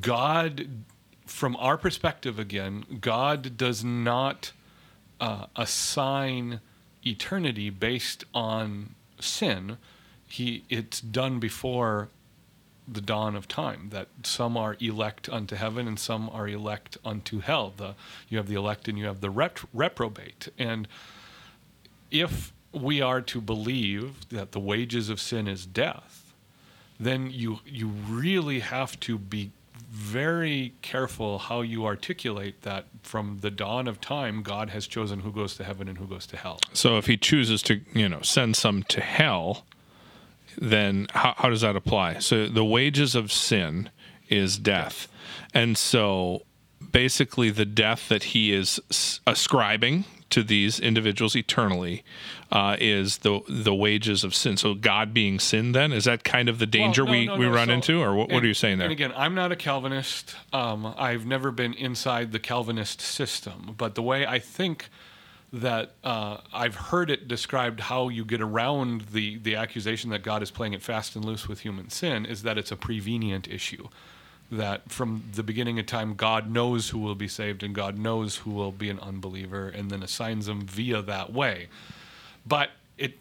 God 0.00 0.84
from 1.30 1.56
our 1.56 1.78
perspective, 1.78 2.38
again, 2.38 2.84
God 3.00 3.56
does 3.56 3.84
not 3.84 4.52
uh, 5.20 5.46
assign 5.54 6.60
eternity 7.06 7.70
based 7.70 8.24
on 8.34 8.94
sin. 9.20 9.78
He 10.30 10.64
it's 10.68 11.00
done 11.00 11.38
before 11.38 12.08
the 12.88 13.00
dawn 13.00 13.36
of 13.36 13.46
time 13.46 13.88
that 13.90 14.08
some 14.24 14.56
are 14.56 14.76
elect 14.80 15.28
unto 15.28 15.54
heaven 15.54 15.86
and 15.86 15.98
some 15.98 16.28
are 16.30 16.48
elect 16.48 16.98
unto 17.04 17.40
hell. 17.40 17.72
The 17.76 17.94
you 18.28 18.38
have 18.38 18.48
the 18.48 18.56
elect 18.56 18.88
and 18.88 18.98
you 18.98 19.06
have 19.06 19.20
the 19.20 19.30
rep- 19.30 19.60
reprobate. 19.72 20.48
And 20.58 20.88
if 22.10 22.52
we 22.72 23.00
are 23.00 23.20
to 23.20 23.40
believe 23.40 24.28
that 24.30 24.52
the 24.52 24.60
wages 24.60 25.08
of 25.08 25.20
sin 25.20 25.46
is 25.48 25.66
death, 25.66 26.32
then 26.98 27.30
you 27.30 27.60
you 27.64 27.88
really 27.88 28.60
have 28.60 28.98
to 29.00 29.18
be 29.18 29.52
very 29.90 30.72
careful 30.82 31.38
how 31.38 31.62
you 31.62 31.84
articulate 31.84 32.62
that 32.62 32.84
from 33.02 33.38
the 33.40 33.50
dawn 33.50 33.88
of 33.88 34.00
time 34.00 34.42
God 34.42 34.70
has 34.70 34.86
chosen 34.86 35.20
who 35.20 35.32
goes 35.32 35.56
to 35.56 35.64
heaven 35.64 35.88
and 35.88 35.98
who 35.98 36.06
goes 36.06 36.26
to 36.28 36.36
hell. 36.36 36.60
So 36.72 36.96
if 36.96 37.06
he 37.06 37.16
chooses 37.16 37.60
to, 37.62 37.80
you 37.92 38.08
know, 38.08 38.20
send 38.22 38.54
some 38.54 38.84
to 38.84 39.00
hell, 39.00 39.64
then 40.60 41.06
how, 41.12 41.34
how 41.36 41.48
does 41.48 41.62
that 41.62 41.74
apply? 41.76 42.18
So 42.18 42.46
the 42.46 42.64
wages 42.64 43.14
of 43.14 43.32
sin 43.32 43.90
is 44.28 44.58
death. 44.58 45.08
And 45.54 45.76
so 45.76 46.42
basically 46.92 47.50
the 47.50 47.64
death 47.64 48.08
that 48.08 48.24
he 48.24 48.52
is 48.52 48.80
ascribing 49.26 50.04
to 50.30 50.44
these 50.44 50.78
individuals 50.78 51.34
eternally 51.34 52.04
uh, 52.52 52.76
is 52.78 53.18
the 53.18 53.40
the 53.48 53.74
wages 53.74 54.22
of 54.22 54.32
sin. 54.32 54.56
So 54.56 54.74
God 54.74 55.12
being 55.12 55.40
sin 55.40 55.72
then 55.72 55.92
is 55.92 56.04
that 56.04 56.22
kind 56.22 56.48
of 56.48 56.60
the 56.60 56.66
danger 56.66 57.04
Well, 57.04 57.12
no, 57.14 57.18
we, 57.18 57.26
no, 57.26 57.36
we 57.36 57.46
no. 57.46 57.52
run 57.52 57.66
So- 57.68 57.74
into 57.74 58.00
or 58.00 58.14
what, 58.14 58.30
what 58.30 58.44
are 58.44 58.46
you 58.46 58.54
saying 58.54 58.78
there? 58.78 58.84
And 58.86 58.92
again, 58.92 59.12
I'm 59.16 59.34
not 59.34 59.50
a 59.50 59.56
Calvinist. 59.56 60.36
Um, 60.52 60.94
I've 60.96 61.26
never 61.26 61.50
been 61.50 61.74
inside 61.74 62.30
the 62.30 62.38
Calvinist 62.38 63.00
system, 63.00 63.74
but 63.76 63.96
the 63.96 64.02
way 64.02 64.24
I 64.24 64.38
think 64.38 64.88
that 65.52 65.92
uh, 66.04 66.38
I've 66.52 66.76
heard 66.76 67.10
it 67.10 67.26
described 67.26 67.80
how 67.80 68.08
you 68.08 68.24
get 68.24 68.40
around 68.40 69.02
the 69.12 69.38
the 69.38 69.56
accusation 69.56 70.10
that 70.10 70.22
God 70.22 70.42
is 70.42 70.50
playing 70.50 70.74
it 70.74 70.82
fast 70.82 71.16
and 71.16 71.24
loose 71.24 71.48
with 71.48 71.60
human 71.60 71.90
sin 71.90 72.24
is 72.24 72.42
that 72.42 72.56
it's 72.56 72.70
a 72.70 72.76
prevenient 72.76 73.48
issue. 73.48 73.88
That 74.52 74.90
from 74.90 75.24
the 75.32 75.42
beginning 75.42 75.78
of 75.78 75.86
time, 75.86 76.14
God 76.14 76.50
knows 76.50 76.88
who 76.88 76.98
will 76.98 77.14
be 77.14 77.28
saved 77.28 77.62
and 77.62 77.74
God 77.74 77.98
knows 77.98 78.38
who 78.38 78.50
will 78.50 78.72
be 78.72 78.90
an 78.90 78.98
unbeliever, 78.98 79.68
and 79.68 79.90
then 79.90 80.02
assigns 80.02 80.46
them 80.46 80.62
via 80.62 81.02
that 81.02 81.32
way. 81.32 81.68
But 82.46 82.70
it 82.96 83.18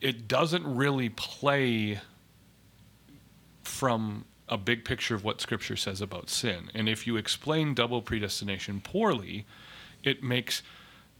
it 0.00 0.26
doesn't 0.26 0.76
really 0.76 1.10
play 1.10 2.00
from 3.62 4.24
a 4.48 4.58
big 4.58 4.84
picture 4.84 5.14
of 5.14 5.22
what 5.22 5.40
scripture 5.40 5.76
says 5.76 6.00
about 6.00 6.28
sin. 6.28 6.70
And 6.74 6.88
if 6.88 7.06
you 7.06 7.16
explain 7.16 7.72
double 7.72 8.02
predestination 8.02 8.80
poorly, 8.80 9.46
it 10.02 10.22
makes 10.22 10.62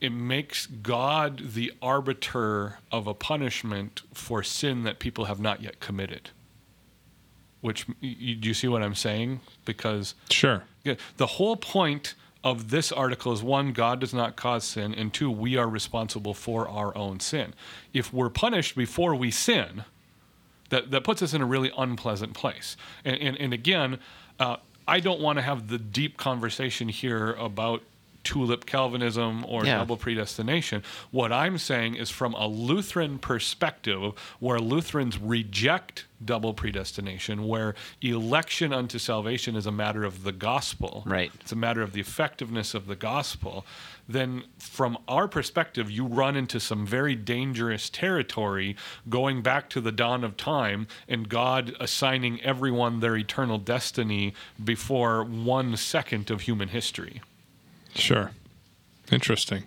it 0.01 0.11
makes 0.11 0.67
God 0.67 1.53
the 1.55 1.73
arbiter 1.83 2.79
of 2.91 3.07
a 3.07 3.15
punishment 3.15 4.03
for 4.15 4.43
sin 4.43 4.85
that 4.85 4.99
people 4.99 5.27
have 5.27 5.41
not 5.41 5.63
yet 5.63 5.81
committed. 5.81 6.31
Which 7.61 7.87
you, 8.01 8.37
do 8.37 8.49
you 8.49 8.55
see 8.55 8.69
what 8.69 8.83
I'm 8.83 8.95
saying? 8.95 9.41
Because 9.65 10.15
sure. 10.31 10.65
the 11.19 11.27
whole 11.27 11.57
point 11.57 12.15
of 12.43 12.71
this 12.71 12.91
article 12.91 13.33
is 13.33 13.43
one, 13.43 13.73
God 13.73 14.01
does 14.01 14.15
not 14.15 14.35
cause 14.35 14.65
sin, 14.65 14.95
and 14.95 15.13
two, 15.13 15.31
we 15.31 15.59
are 15.59 15.69
responsible 15.69 16.33
for 16.33 16.67
our 16.67 16.97
own 16.97 17.21
sin. 17.21 17.53
If 17.93 18.15
we're 18.15 18.31
punished 18.31 18.77
before 18.77 19.15
we 19.15 19.31
sin, 19.31 19.85
that, 20.71 20.91
that 20.91 21.05
puts 21.05 21.21
us 21.21 21.35
in 21.35 21.43
a 21.43 21.47
really 21.47 21.71
unpleasant 21.77 22.33
place. 22.33 22.79
And, 23.05 23.21
and, 23.21 23.37
and 23.37 23.53
again, 23.53 23.99
uh, 24.39 24.57
I 24.89 25.01
don't 25.01 25.21
want 25.21 25.37
to 25.39 25.43
have 25.43 25.69
the 25.69 25.79
deep 25.79 26.17
conversation 26.17 26.89
here 26.89 27.33
about 27.35 27.83
tulip 28.25 28.67
Calvinism 28.67 29.45
or 29.47 29.65
Yeah. 29.65 29.79
double 29.79 29.97
predestination. 29.97 30.83
What 31.11 31.33
I'm 31.33 31.59
saying 31.59 31.95
is 31.95 32.11
from 32.11 32.35
a 32.35 32.47
Lutheran 32.47 33.19
perspective, 33.19 34.13
where 34.39 34.59
Lutherans 34.59 35.19
reject 35.19 36.07
double 36.23 36.53
predestination, 36.53 37.47
where 37.49 37.75
election 38.03 38.73
unto 38.75 38.99
salvation 38.99 39.57
is 39.57 39.67
a 39.67 39.73
matter 39.73 40.05
of 40.05 40.23
the 40.23 40.33
gospel. 40.33 41.03
Right. 41.07 41.33
It's 41.41 41.53
a 41.53 41.57
matter 41.57 41.81
of 41.81 41.93
the 41.93 42.01
effectiveness 42.01 42.75
of 42.75 42.87
the 42.87 42.97
gospel. 42.97 43.65
Then, 44.07 44.43
from 44.59 44.99
our 45.09 45.29
perspective, 45.29 45.91
you 45.91 46.05
run 46.05 46.37
into 46.37 46.61
some 46.61 46.87
very 46.87 47.15
dangerous 47.15 47.89
territory 47.89 48.77
going 49.09 49.41
back 49.41 49.71
to 49.71 49.81
the 49.81 49.93
dawn 49.93 50.25
of 50.25 50.37
time 50.37 50.89
and 51.09 51.29
God 51.29 51.75
assigning 51.81 52.41
everyone 52.43 53.01
their 53.01 53.17
eternal 53.17 53.59
destiny 53.59 54.35
before 54.63 55.25
one 55.25 55.77
second 55.77 56.31
of 56.31 56.43
human 56.43 56.69
history. 56.69 57.23
Sure. 57.95 58.31
Interesting. 59.11 59.65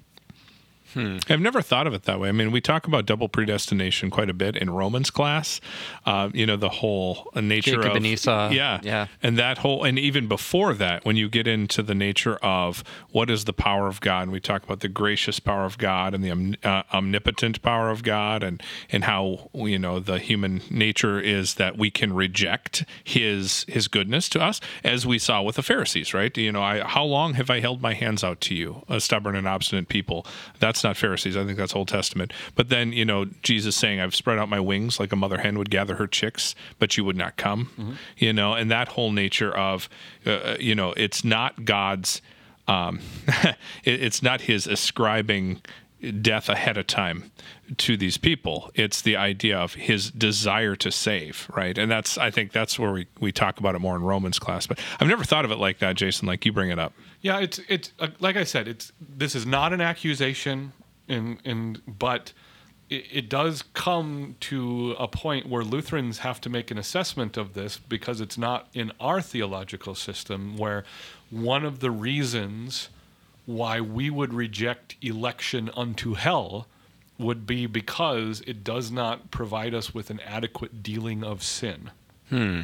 Hmm. 0.93 1.17
I've 1.29 1.39
never 1.41 1.61
thought 1.61 1.87
of 1.87 1.93
it 1.93 2.03
that 2.03 2.19
way. 2.19 2.29
I 2.29 2.31
mean, 2.31 2.51
we 2.51 2.61
talk 2.61 2.87
about 2.87 3.05
double 3.05 3.27
predestination 3.29 4.09
quite 4.09 4.29
a 4.29 4.33
bit 4.33 4.55
in 4.55 4.69
Romans 4.69 5.09
class. 5.09 5.59
Uh, 6.05 6.29
you 6.33 6.45
know, 6.45 6.55
the 6.57 6.69
whole 6.69 7.29
uh, 7.35 7.41
nature 7.41 7.71
Jacob 7.71 7.91
of 7.91 7.95
and 7.97 8.05
Esau. 8.05 8.49
Yeah, 8.51 8.79
Yeah. 8.83 9.07
and 9.21 9.37
that 9.37 9.59
whole, 9.59 9.83
and 9.83 9.97
even 9.97 10.27
before 10.27 10.73
that, 10.75 11.05
when 11.05 11.15
you 11.15 11.29
get 11.29 11.47
into 11.47 11.81
the 11.81 11.95
nature 11.95 12.35
of 12.37 12.83
what 13.09 13.29
is 13.29 13.45
the 13.45 13.53
power 13.53 13.87
of 13.87 14.01
God, 14.01 14.23
and 14.23 14.31
we 14.31 14.39
talk 14.39 14.63
about 14.63 14.81
the 14.81 14.87
gracious 14.87 15.39
power 15.39 15.65
of 15.65 15.77
God 15.77 16.13
and 16.13 16.23
the 16.23 16.31
om- 16.31 16.55
uh, 16.63 16.83
omnipotent 16.93 17.61
power 17.61 17.89
of 17.89 18.03
God, 18.03 18.43
and 18.43 18.61
and 18.91 19.03
how 19.05 19.49
you 19.53 19.79
know 19.79 19.99
the 19.99 20.19
human 20.19 20.61
nature 20.69 21.19
is 21.19 21.55
that 21.55 21.77
we 21.77 21.89
can 21.89 22.13
reject 22.13 22.85
His 23.03 23.65
His 23.67 23.87
goodness 23.87 24.29
to 24.29 24.41
us, 24.41 24.61
as 24.83 25.05
we 25.05 25.17
saw 25.19 25.41
with 25.41 25.55
the 25.55 25.63
Pharisees, 25.63 26.13
right? 26.13 26.35
You 26.37 26.51
know, 26.51 26.61
I, 26.61 26.81
how 26.81 27.03
long 27.03 27.33
have 27.35 27.49
I 27.49 27.59
held 27.59 27.81
my 27.81 27.93
hands 27.93 28.23
out 28.23 28.41
to 28.41 28.55
you, 28.55 28.83
a 28.89 28.99
stubborn 28.99 29.35
and 29.35 29.47
obstinate 29.47 29.87
people? 29.89 30.25
That's 30.59 30.82
not 30.83 30.97
Pharisees. 30.97 31.37
I 31.37 31.45
think 31.45 31.57
that's 31.57 31.75
Old 31.75 31.87
Testament. 31.87 32.33
But 32.55 32.69
then, 32.69 32.93
you 32.93 33.05
know, 33.05 33.25
Jesus 33.41 33.75
saying, 33.75 33.99
I've 33.99 34.15
spread 34.15 34.37
out 34.37 34.49
my 34.49 34.59
wings 34.59 34.99
like 34.99 35.11
a 35.11 35.15
mother 35.15 35.37
hen 35.37 35.57
would 35.57 35.69
gather 35.69 35.95
her 35.95 36.07
chicks, 36.07 36.55
but 36.79 36.97
you 36.97 37.03
would 37.05 37.17
not 37.17 37.37
come, 37.37 37.97
you 38.17 38.33
know, 38.33 38.53
and 38.53 38.69
that 38.71 38.89
whole 38.89 39.11
nature 39.11 39.55
of, 39.55 39.89
uh, 40.25 40.55
you 40.59 40.75
know, 40.75 40.93
it's 40.93 41.23
not 41.23 41.65
God's, 41.65 42.21
um, 42.67 42.99
it, 43.83 44.01
it's 44.01 44.21
not 44.23 44.41
his 44.41 44.67
ascribing 44.67 45.61
death 46.21 46.49
ahead 46.49 46.77
of 46.77 46.85
time 46.87 47.31
to 47.77 47.95
these 47.95 48.17
people. 48.17 48.69
It's 48.75 49.01
the 49.01 49.15
idea 49.15 49.57
of 49.57 49.75
his 49.75 50.11
desire 50.11 50.75
to 50.77 50.91
save, 50.91 51.49
right? 51.55 51.77
And 51.77 51.89
that's, 51.89 52.17
I 52.17 52.29
think 52.29 52.51
that's 52.51 52.77
where 52.77 52.91
we, 52.91 53.07
we 53.19 53.31
talk 53.31 53.59
about 53.59 53.75
it 53.75 53.79
more 53.79 53.95
in 53.95 54.03
Romans 54.03 54.37
class. 54.37 54.67
But 54.67 54.79
I've 54.99 55.07
never 55.07 55.23
thought 55.23 55.45
of 55.45 55.51
it 55.51 55.57
like 55.57 55.79
that, 55.79 55.95
Jason, 55.95 56.27
like 56.27 56.45
you 56.45 56.51
bring 56.51 56.69
it 56.69 56.79
up. 56.79 56.93
Yeah, 57.23 57.39
it's 57.39 57.59
it's 57.69 57.91
uh, 57.99 58.09
like 58.19 58.35
I 58.35 58.43
said, 58.43 58.67
it's 58.67 58.91
this 58.99 59.33
is 59.33 59.45
not 59.45 59.71
an 59.73 59.79
accusation, 59.81 60.73
and 61.07 61.39
and 61.45 61.81
but 61.87 62.33
it, 62.89 63.05
it 63.11 63.29
does 63.29 63.63
come 63.73 64.35
to 64.41 64.95
a 64.99 65.07
point 65.07 65.47
where 65.47 65.63
Lutherans 65.63 66.19
have 66.19 66.41
to 66.41 66.49
make 66.49 66.69
an 66.69 66.77
assessment 66.77 67.37
of 67.37 67.53
this 67.53 67.77
because 67.77 68.19
it's 68.19 68.37
not 68.37 68.67
in 68.73 68.91
our 68.99 69.21
theological 69.21 69.95
system 69.95 70.57
where 70.57 70.83
one 71.31 71.63
of 71.63 71.79
the 71.79 71.89
reasons 71.89 72.89
why 73.45 73.79
we 73.79 74.09
would 74.09 74.33
reject 74.33 74.95
election 75.01 75.71
unto 75.75 76.15
hell 76.15 76.67
would 77.17 77.47
be 77.47 77.65
because 77.65 78.41
it 78.41 78.65
does 78.65 78.91
not 78.91 79.31
provide 79.31 79.73
us 79.73 79.93
with 79.93 80.09
an 80.09 80.19
adequate 80.21 80.83
dealing 80.83 81.23
of 81.23 81.41
sin. 81.41 81.89
Hmm. 82.29 82.61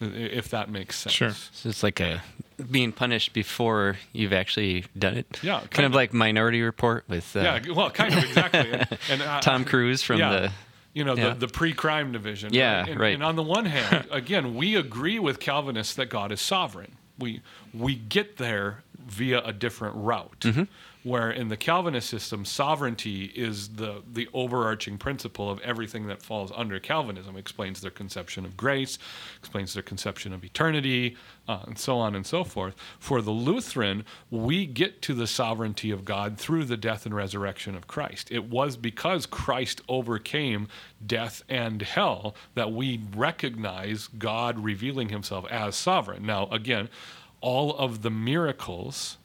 If 0.00 0.50
that 0.50 0.70
makes 0.70 0.98
sense. 0.98 1.14
Sure. 1.14 1.30
So 1.30 1.68
it's 1.68 1.82
like 1.82 2.00
a 2.00 2.22
being 2.70 2.92
punished 2.92 3.32
before 3.32 3.96
you've 4.12 4.32
actually 4.32 4.84
done 4.98 5.16
it. 5.16 5.40
Yeah, 5.42 5.58
kind, 5.58 5.70
kind 5.70 5.86
of 5.86 5.92
of. 5.92 5.96
like 5.96 6.12
Minority 6.12 6.62
Report 6.62 7.04
with 7.08 7.36
uh, 7.36 7.40
Yeah, 7.40 7.72
well, 7.72 7.90
kind 7.90 8.14
of 8.14 8.24
exactly. 8.24 8.72
And, 8.72 8.98
and, 9.10 9.22
uh, 9.22 9.40
Tom 9.40 9.64
Cruise 9.64 10.02
from 10.02 10.18
yeah, 10.18 10.30
the. 10.30 10.52
you 10.94 11.04
know 11.04 11.14
yeah. 11.14 11.30
the, 11.30 11.46
the 11.46 11.48
pre-crime 11.48 12.12
division. 12.12 12.52
Yeah, 12.52 12.86
And, 12.86 13.00
right. 13.00 13.14
And 13.14 13.22
on 13.22 13.36
the 13.36 13.42
one 13.42 13.66
hand, 13.66 14.06
again, 14.10 14.54
we 14.54 14.74
agree 14.74 15.18
with 15.18 15.40
Calvinists 15.40 15.94
that 15.94 16.06
God 16.06 16.32
is 16.32 16.40
sovereign. 16.40 16.96
We 17.18 17.40
we 17.72 17.94
get 17.94 18.36
there 18.36 18.82
via 18.98 19.40
a 19.42 19.52
different 19.52 19.96
route. 19.96 20.40
Mm-hmm. 20.40 20.64
Where 21.06 21.30
in 21.30 21.46
the 21.46 21.56
Calvinist 21.56 22.10
system, 22.10 22.44
sovereignty 22.44 23.26
is 23.26 23.68
the 23.68 24.02
the 24.12 24.28
overarching 24.34 24.98
principle 24.98 25.48
of 25.48 25.60
everything 25.60 26.08
that 26.08 26.20
falls 26.20 26.50
under 26.52 26.80
Calvinism. 26.80 27.36
It 27.36 27.38
explains 27.38 27.80
their 27.80 27.92
conception 27.92 28.44
of 28.44 28.56
grace, 28.56 28.98
explains 29.38 29.72
their 29.72 29.84
conception 29.84 30.32
of 30.32 30.42
eternity, 30.42 31.16
uh, 31.46 31.60
and 31.68 31.78
so 31.78 31.96
on 31.96 32.16
and 32.16 32.26
so 32.26 32.42
forth. 32.42 32.74
For 32.98 33.22
the 33.22 33.30
Lutheran, 33.30 34.04
we 34.32 34.66
get 34.66 35.00
to 35.02 35.14
the 35.14 35.28
sovereignty 35.28 35.92
of 35.92 36.04
God 36.04 36.38
through 36.38 36.64
the 36.64 36.76
death 36.76 37.06
and 37.06 37.14
resurrection 37.14 37.76
of 37.76 37.86
Christ. 37.86 38.32
It 38.32 38.50
was 38.50 38.76
because 38.76 39.26
Christ 39.26 39.82
overcame 39.88 40.66
death 41.06 41.44
and 41.48 41.82
hell 41.82 42.34
that 42.56 42.72
we 42.72 43.00
recognize 43.14 44.08
God 44.08 44.58
revealing 44.58 45.10
himself 45.10 45.46
as 45.52 45.76
sovereign. 45.76 46.26
Now, 46.26 46.48
again, 46.48 46.88
all 47.40 47.76
of 47.76 48.02
the 48.02 48.10
miracles 48.10 49.18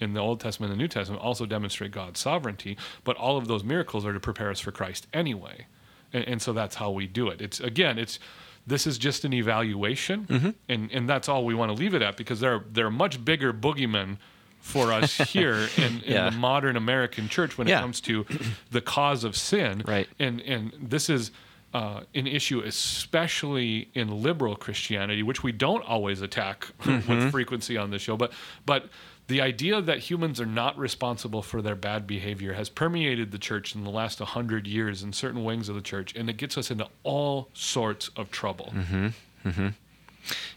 in 0.00 0.14
the 0.14 0.20
Old 0.20 0.40
Testament 0.40 0.70
and 0.72 0.78
the 0.78 0.82
New 0.82 0.88
Testament 0.88 1.22
also 1.22 1.46
demonstrate 1.46 1.90
God's 1.90 2.20
sovereignty, 2.20 2.76
but 3.04 3.16
all 3.16 3.36
of 3.36 3.48
those 3.48 3.64
miracles 3.64 4.04
are 4.06 4.12
to 4.12 4.20
prepare 4.20 4.50
us 4.50 4.60
for 4.60 4.70
Christ 4.72 5.06
anyway. 5.12 5.66
And, 6.12 6.24
and 6.26 6.42
so 6.42 6.52
that's 6.52 6.76
how 6.76 6.90
we 6.90 7.06
do 7.06 7.28
it. 7.28 7.40
It's 7.40 7.60
again, 7.60 7.98
it's 7.98 8.18
this 8.66 8.86
is 8.86 8.98
just 8.98 9.24
an 9.24 9.32
evaluation, 9.32 10.26
Mm-hmm. 10.26 10.50
and 10.68 10.90
and 10.92 11.08
that's 11.08 11.28
all 11.28 11.44
we 11.44 11.54
want 11.54 11.70
to 11.70 11.74
leave 11.74 11.94
it 11.94 12.02
at 12.02 12.16
because 12.16 12.40
there 12.40 12.54
are 12.54 12.64
there 12.70 12.86
are 12.86 12.90
much 12.90 13.24
bigger 13.24 13.52
boogeymen 13.52 14.16
for 14.60 14.92
us 14.92 15.16
here 15.32 15.68
in, 15.76 16.00
in 16.02 16.12
Yeah. 16.12 16.30
the 16.30 16.36
modern 16.36 16.76
American 16.76 17.28
church 17.28 17.56
when 17.56 17.68
it 17.68 17.72
comes 17.80 18.00
to 18.02 18.26
the 18.70 18.80
cause 18.80 19.24
of 19.24 19.36
sin. 19.36 19.82
Right. 19.86 20.08
And 20.18 20.40
and 20.42 20.72
this 20.80 21.08
is 21.08 21.30
uh, 21.74 22.00
an 22.14 22.26
issue, 22.26 22.60
especially 22.60 23.88
in 23.94 24.22
liberal 24.22 24.56
Christianity, 24.56 25.22
which 25.22 25.42
we 25.42 25.52
don't 25.52 25.84
always 25.84 26.20
attack 26.22 26.68
Mm-hmm. 26.80 27.10
with 27.24 27.30
frequency 27.30 27.76
on 27.76 27.90
the 27.90 27.98
show. 27.98 28.16
But 28.16 28.32
but 28.64 28.88
the 29.26 29.40
idea 29.42 29.82
that 29.82 29.98
humans 29.98 30.40
are 30.40 30.46
not 30.46 30.78
responsible 30.78 31.42
for 31.42 31.60
their 31.60 31.74
bad 31.76 32.06
behavior 32.06 32.54
has 32.54 32.70
permeated 32.70 33.30
the 33.30 33.38
church 33.38 33.74
in 33.74 33.84
the 33.84 33.90
last 33.90 34.18
hundred 34.20 34.66
years 34.66 35.02
in 35.02 35.12
certain 35.12 35.44
wings 35.44 35.68
of 35.68 35.74
the 35.74 35.82
church, 35.82 36.14
and 36.16 36.30
it 36.30 36.38
gets 36.38 36.56
us 36.56 36.70
into 36.70 36.86
all 37.02 37.48
sorts 37.52 38.08
of 38.16 38.30
trouble. 38.30 38.72
Mm-hmm. 38.74 39.68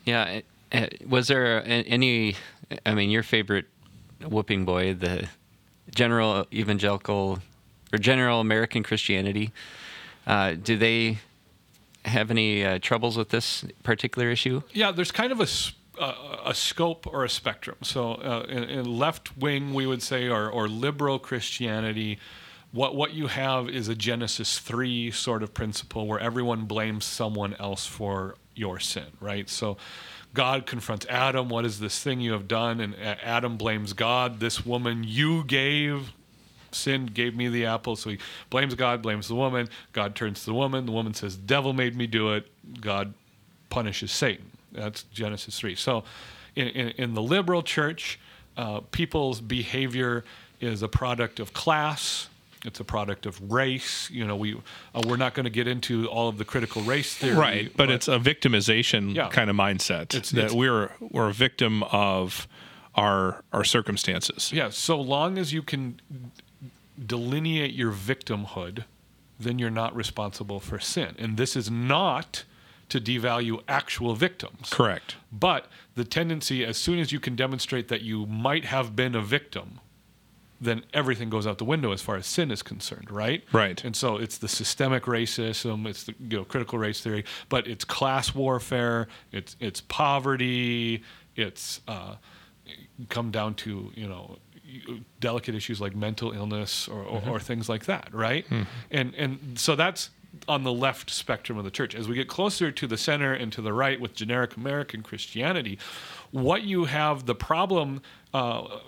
Yeah. 0.06 0.42
uh, 0.74 0.78
uh, 0.78 0.88
Was 1.08 1.28
there 1.28 1.64
any? 1.66 2.36
I 2.86 2.94
mean, 2.94 3.10
your 3.10 3.24
favorite 3.24 3.66
whooping 4.26 4.64
boy, 4.66 4.94
the 4.94 5.28
general 5.94 6.46
evangelical 6.54 7.40
or 7.92 7.98
general 8.00 8.40
American 8.40 8.84
Christianity. 8.84 9.52
Uh, 10.26 10.54
do 10.54 10.78
they 10.78 11.18
have 12.06 12.32
any 12.32 12.66
uh, 12.66 12.80
troubles 12.80 13.18
with 13.18 13.30
this 13.30 13.66
particular 13.84 14.30
issue? 14.30 14.62
Yeah, 14.74 14.92
there's 14.92 15.12
kind 15.12 15.32
of 15.32 15.40
a, 15.40 15.48
uh, 16.02 16.38
a 16.46 16.54
scope 16.54 17.08
or 17.08 17.24
a 17.24 17.30
spectrum. 17.30 17.78
So, 17.82 18.14
uh, 18.14 18.46
in, 18.50 18.64
in 18.64 18.98
left 18.98 19.38
wing, 19.38 19.74
we 19.74 19.86
would 19.86 20.02
say, 20.02 20.28
or, 20.28 20.50
or 20.50 20.68
liberal 20.68 21.20
Christianity, 21.20 22.20
what 22.72 22.96
what 22.96 23.14
you 23.14 23.28
have 23.28 23.68
is 23.68 23.90
a 23.90 23.96
Genesis 23.96 24.60
three 24.60 25.12
sort 25.12 25.44
of 25.44 25.54
principle 25.54 26.08
where 26.08 26.20
everyone 26.20 26.66
blames 26.66 27.04
someone 27.06 27.56
else 27.60 27.86
for 27.86 28.36
your 28.56 28.80
sin, 28.80 29.08
right? 29.20 29.50
So. 29.50 29.78
God 30.34 30.66
confronts 30.66 31.06
Adam, 31.10 31.50
what 31.50 31.66
is 31.66 31.82
this 31.82 32.02
thing 32.02 32.22
you 32.22 32.32
have 32.32 32.48
done? 32.48 32.80
And 32.80 32.96
Adam 32.96 33.58
blames 33.58 33.92
God, 33.92 34.40
this 34.40 34.66
woman 34.66 35.04
you 35.06 35.44
gave 35.44 36.14
sin 36.72 37.06
gave 37.08 37.36
me 37.36 37.48
the 37.48 37.66
apple. 37.66 37.96
So 37.96 38.12
he 38.12 38.18
blames 38.50 38.76
God, 38.76 39.02
blames 39.02 39.28
the 39.28 39.36
woman. 39.36 39.68
God 39.94 40.16
turns 40.16 40.40
to 40.42 40.46
the 40.48 40.54
woman. 40.54 40.86
The 40.86 40.92
woman 40.92 41.14
says, 41.14 41.36
Devil 41.36 41.74
made 41.74 41.96
me 41.96 42.08
do 42.08 42.34
it. 42.34 42.50
God 42.82 43.14
punishes 43.70 44.12
Satan. 44.12 44.46
That's 44.72 45.04
Genesis 45.04 45.60
3. 45.60 45.76
So 45.76 46.04
in, 46.56 46.68
in, 46.68 46.88
in 46.98 47.14
the 47.14 47.22
liberal 47.22 47.62
church, 47.64 48.20
uh, 48.58 48.82
people's 48.92 49.42
behavior 49.42 50.24
is 50.60 50.82
a 50.82 50.88
product 50.88 51.40
of 51.40 51.54
class. 51.54 52.28
It's 52.64 52.80
a 52.80 52.84
product 52.84 53.26
of 53.26 53.52
race. 53.52 54.10
You 54.12 54.28
know, 54.28 54.36
we 54.36 54.56
uh, 54.94 55.02
we're 55.08 55.18
not 55.18 55.34
going 55.34 55.46
to 55.46 55.50
get 55.50 55.68
into 55.68 56.06
all 56.08 56.30
of 56.30 56.38
the 56.38 56.46
critical 56.46 56.84
race 56.84 57.16
theory, 57.16 57.36
Right, 57.36 57.72
but, 57.76 57.90
it's 57.90 58.08
a 58.08 58.20
victimization 58.20 59.16
Yeah. 59.16 59.30
kind 59.30 59.50
of 59.50 59.56
mindset 59.56 60.14
It's- 60.14 60.30
that 60.32 60.38
it's- 60.46 60.54
we're 60.54 60.92
we're 61.00 61.30
a 61.30 61.34
victim 61.34 61.82
of 61.84 62.48
our 62.94 63.44
our 63.52 63.64
circumstances. 63.64 64.52
Yeah, 64.54 64.70
so 64.70 65.02
long 65.02 65.40
as 65.40 65.54
you 65.54 65.64
can 65.64 66.00
delineate 67.06 67.74
your 67.74 67.92
victimhood, 67.92 68.86
then 69.40 69.60
you're 69.60 69.70
not 69.70 69.96
responsible 69.96 70.60
for 70.60 70.80
sin. 70.80 71.16
And 71.18 71.38
this 71.38 71.56
is 71.56 71.70
not 71.72 72.44
to 72.90 73.00
devalue 73.00 73.62
actual 73.68 74.16
victims. 74.16 74.70
Correct. 74.70 75.16
But 75.32 75.68
the 75.96 76.04
tendency, 76.04 76.66
as 76.66 76.78
soon 76.78 77.00
as 77.00 77.12
you 77.12 77.20
can 77.20 77.36
demonstrate 77.36 77.88
that 77.88 78.02
you 78.02 78.26
might 78.26 78.66
have 78.66 78.96
been 78.96 79.16
a 79.16 79.22
victim, 79.22 79.80
then 80.60 80.84
everything 80.94 81.30
goes 81.30 81.48
out 81.48 81.58
the 81.58 81.66
window 81.66 81.92
as 81.92 82.02
far 82.02 82.18
as 82.18 82.28
sin 82.28 82.52
is 82.52 82.62
concerned, 82.62 83.10
right? 83.10 83.44
Right. 83.52 83.84
And 83.84 83.96
so 83.96 84.18
it's 84.18 84.38
the 84.38 84.48
systemic 84.48 85.04
racism, 85.04 85.88
it's 85.88 86.04
the 86.04 86.14
you 86.20 86.38
know 86.38 86.46
critical 86.46 86.78
race 86.78 87.02
theory, 87.02 87.26
but 87.50 87.66
it's 87.66 87.84
class 87.84 88.36
warfare, 88.36 89.08
it's 89.32 89.56
it's 89.60 89.82
poverty, 89.82 91.02
it's 91.36 91.82
uh, 91.88 92.16
come 93.10 93.32
down 93.32 93.56
to 93.56 93.92
you 93.96 94.08
know 94.08 94.38
delicate 95.20 95.56
issues 95.56 95.82
like 95.82 95.96
mental 95.96 96.32
illness 96.32 96.88
or, 96.88 97.02
or, 97.04 97.22
or 97.28 97.40
things 97.40 97.70
like 97.70 97.86
that, 97.86 98.14
right? 98.14 98.46
And 98.90 99.14
and 99.16 99.60
so 99.60 99.76
that's 99.76 100.10
on 100.48 100.64
the 100.64 100.72
left 100.72 101.10
spectrum 101.10 101.58
of 101.58 101.66
the 101.66 101.72
church. 101.72 101.94
As 101.94 102.08
we 102.08 102.16
get 102.16 102.28
closer 102.28 102.72
to 102.72 102.88
the 102.88 102.98
center 102.98 103.34
and 103.34 103.52
to 103.54 103.62
the 103.62 103.74
right 103.74 104.00
with 104.00 104.16
generic 104.16 104.56
American 104.56 105.02
Christianity, 105.04 105.78
what 106.32 106.64
you 106.64 106.86
have 106.86 107.26
the 107.26 107.36
problem. 107.36 108.02
Uh, 108.34 108.80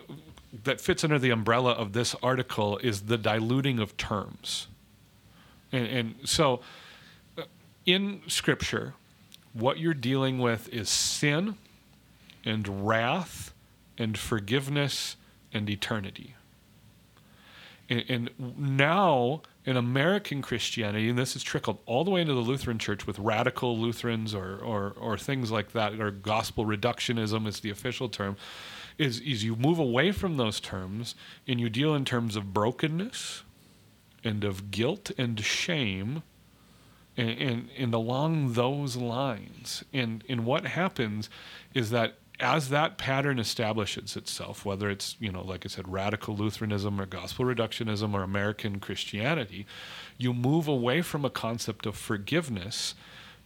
that 0.64 0.80
fits 0.80 1.04
under 1.04 1.18
the 1.18 1.32
umbrella 1.32 1.72
of 1.72 1.94
this 1.94 2.16
article 2.22 2.78
is 2.78 3.02
the 3.02 3.18
diluting 3.18 3.80
of 3.80 3.98
terms. 3.98 4.68
And, 5.72 5.88
and 5.88 6.16
so, 6.26 6.62
uh, 7.38 7.44
in 7.86 8.22
Scripture, 8.28 8.94
what 9.54 9.80
you're 9.80 9.96
dealing 9.96 10.40
with 10.40 10.70
is 10.70 10.90
sin 10.90 11.56
and 12.46 12.88
wrath 12.88 13.54
and 13.98 14.18
forgiveness 14.18 15.16
and 15.54 15.70
eternity. 15.70 16.36
And, 17.90 18.04
and 18.10 18.58
now, 18.58 19.42
in 19.66 19.78
American 19.78 20.42
Christianity, 20.42 21.10
and 21.10 21.18
this 21.18 21.34
has 21.34 21.44
trickled 21.44 21.80
all 21.86 22.04
the 22.04 22.12
way 22.12 22.22
into 22.22 22.34
the 22.34 22.40
Lutheran 22.40 22.80
Church 22.80 23.06
with 23.06 23.20
radical 23.20 23.78
Lutherans 23.78 24.34
or, 24.34 24.58
or, 24.58 24.94
or 25.00 25.18
things 25.18 25.52
like 25.52 25.72
that, 25.74 26.00
or 26.00 26.12
gospel 26.12 26.66
reductionism 26.66 27.48
is 27.48 27.60
the 27.60 27.70
official 27.70 28.10
term, 28.10 28.36
is, 28.98 29.20
is 29.22 29.44
you 29.44 29.56
move 29.56 29.80
away 29.80 30.12
from 30.12 30.38
those 30.38 30.60
terms 30.60 31.16
and 31.48 31.60
you 31.60 31.70
deal 31.70 31.96
in 31.96 32.06
terms 32.06 32.36
of 32.36 32.54
brokenness 32.54 33.44
and 34.24 34.44
of 34.44 34.72
guilt 34.72 35.12
and 35.18 35.40
shame 35.40 36.24
and, 37.18 37.30
and, 37.30 37.70
and 37.78 37.94
along 37.94 38.54
those 38.54 38.96
lines. 38.96 39.84
And, 39.94 40.24
and 40.30 40.46
what 40.46 40.66
happens 40.66 41.30
is 41.74 41.90
that 41.92 42.16
as 42.40 42.70
that 42.70 42.98
pattern 42.98 43.40
establishes 43.40 44.16
itself, 44.16 44.66
whether 44.66 44.90
it's, 44.90 45.16
you 45.20 45.32
know, 45.32 45.44
like 45.44 45.66
I 45.66 45.70
said, 45.70 45.88
radical 45.88 46.36
Lutheranism 46.36 47.00
or 47.00 47.06
gospel 47.06 47.46
reductionism 47.46 48.14
or 48.14 48.24
American 48.24 48.80
Christianity, 48.80 49.66
you 50.18 50.34
move 50.34 50.68
away 50.68 51.02
from 51.02 51.26
a 51.26 51.30
concept 51.30 51.86
of 51.86 51.96
forgiveness 51.96 52.96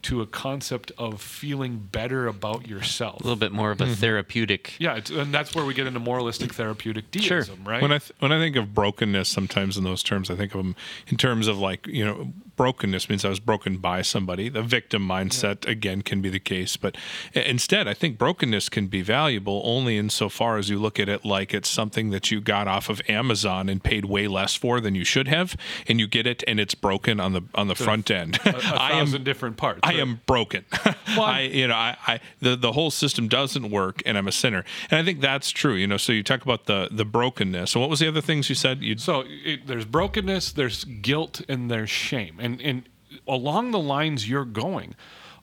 to 0.03 0.21
a 0.21 0.27
concept 0.27 0.91
of 0.97 1.21
feeling 1.21 1.89
better 1.91 2.27
about 2.27 2.67
yourself. 2.67 3.19
A 3.19 3.23
little 3.23 3.35
bit 3.35 3.51
more 3.51 3.71
of 3.71 3.81
a 3.81 3.85
mm-hmm. 3.85 3.93
therapeutic. 3.93 4.75
Yeah, 4.79 4.95
it's, 4.95 5.09
and 5.09 5.33
that's 5.33 5.55
where 5.55 5.65
we 5.65 5.73
get 5.73 5.87
into 5.87 5.99
moralistic 5.99 6.53
therapeutic 6.53 7.05
Sure. 7.19 7.39
deism, 7.39 7.63
right? 7.67 7.81
When 7.81 7.91
I 7.91 7.97
th- 7.97 8.13
when 8.19 8.31
I 8.31 8.39
think 8.39 8.55
of 8.55 8.73
brokenness, 8.73 9.27
sometimes 9.27 9.75
in 9.75 9.83
those 9.83 10.03
terms, 10.03 10.29
I 10.29 10.35
think 10.35 10.53
of 10.53 10.59
them 10.59 10.75
in 11.07 11.17
terms 11.17 11.47
of 11.47 11.57
like 11.57 11.87
you 11.87 12.05
know, 12.05 12.31
brokenness 12.57 13.09
means 13.09 13.23
I 13.23 13.29
was 13.29 13.39
broken 13.39 13.77
by 13.77 14.01
somebody. 14.01 14.49
The 14.49 14.61
victim 14.61 15.07
mindset 15.07 15.67
again 15.67 16.01
can 16.01 16.21
be 16.21 16.29
the 16.29 16.39
case, 16.39 16.77
but 16.77 16.97
instead, 17.33 17.87
I 17.87 17.93
think 17.93 18.17
brokenness 18.17 18.69
can 18.69 18.87
be 18.87 19.01
valuable 19.01 19.61
only 19.63 19.97
insofar 19.97 20.57
as 20.57 20.69
you 20.69 20.77
look 20.77 20.99
at 20.99 21.07
it 21.07 21.23
like 21.25 21.53
it's 21.53 21.69
something 21.69 22.09
that 22.11 22.31
you 22.31 22.41
got 22.41 22.67
off 22.67 22.89
of 22.89 23.01
Amazon 23.07 23.69
and 23.69 23.83
paid 23.83 24.05
way 24.05 24.27
less 24.27 24.55
for 24.55 24.79
than 24.79 24.95
you 24.95 25.05
should 25.05 25.27
have, 25.27 25.55
and 25.87 25.99
you 25.99 26.07
get 26.07 26.27
it 26.27 26.43
and 26.47 26.59
it's 26.59 26.75
broken 26.75 27.19
on 27.19 27.33
the 27.33 27.41
on 27.55 27.67
the 27.67 27.75
front 27.75 28.11
end. 28.11 28.39
a, 28.45 28.49
a 28.49 28.51
I 28.75 28.91
am 28.91 29.07
thousand 29.07 29.23
different 29.23 29.57
parts. 29.57 29.79
I 29.83 29.89
right? 29.89 29.99
am 29.99 30.21
broken. 30.25 30.65
I, 31.07 31.41
you 31.41 31.67
know, 31.67 31.75
I, 31.75 31.97
I, 32.05 32.19
the, 32.39 32.55
the 32.55 32.71
whole 32.71 32.91
system 32.91 33.27
doesn't 33.27 33.69
work 33.69 34.01
and 34.05 34.17
I'm 34.17 34.27
a 34.27 34.31
sinner. 34.31 34.63
And 34.89 34.99
I 34.99 35.03
think 35.03 35.21
that's 35.21 35.49
true, 35.51 35.75
you 35.75 35.87
know, 35.87 35.97
so 35.97 36.11
you 36.11 36.23
talk 36.23 36.43
about 36.43 36.65
the, 36.65 36.89
the 36.91 37.05
brokenness. 37.05 37.75
And 37.75 37.81
what 37.81 37.89
was 37.89 37.99
the 37.99 38.07
other 38.07 38.21
things 38.21 38.49
you 38.49 38.55
said? 38.55 38.81
You 38.81 38.97
So 38.97 39.23
it, 39.27 39.67
there's 39.67 39.85
brokenness, 39.85 40.53
there's 40.53 40.83
guilt, 40.83 41.41
and 41.47 41.69
there's 41.71 41.89
shame. 41.89 42.37
And 42.39 42.46
and 42.61 42.89
along 43.27 43.71
the 43.71 43.79
lines 43.79 44.29
you're 44.29 44.45
going, 44.45 44.95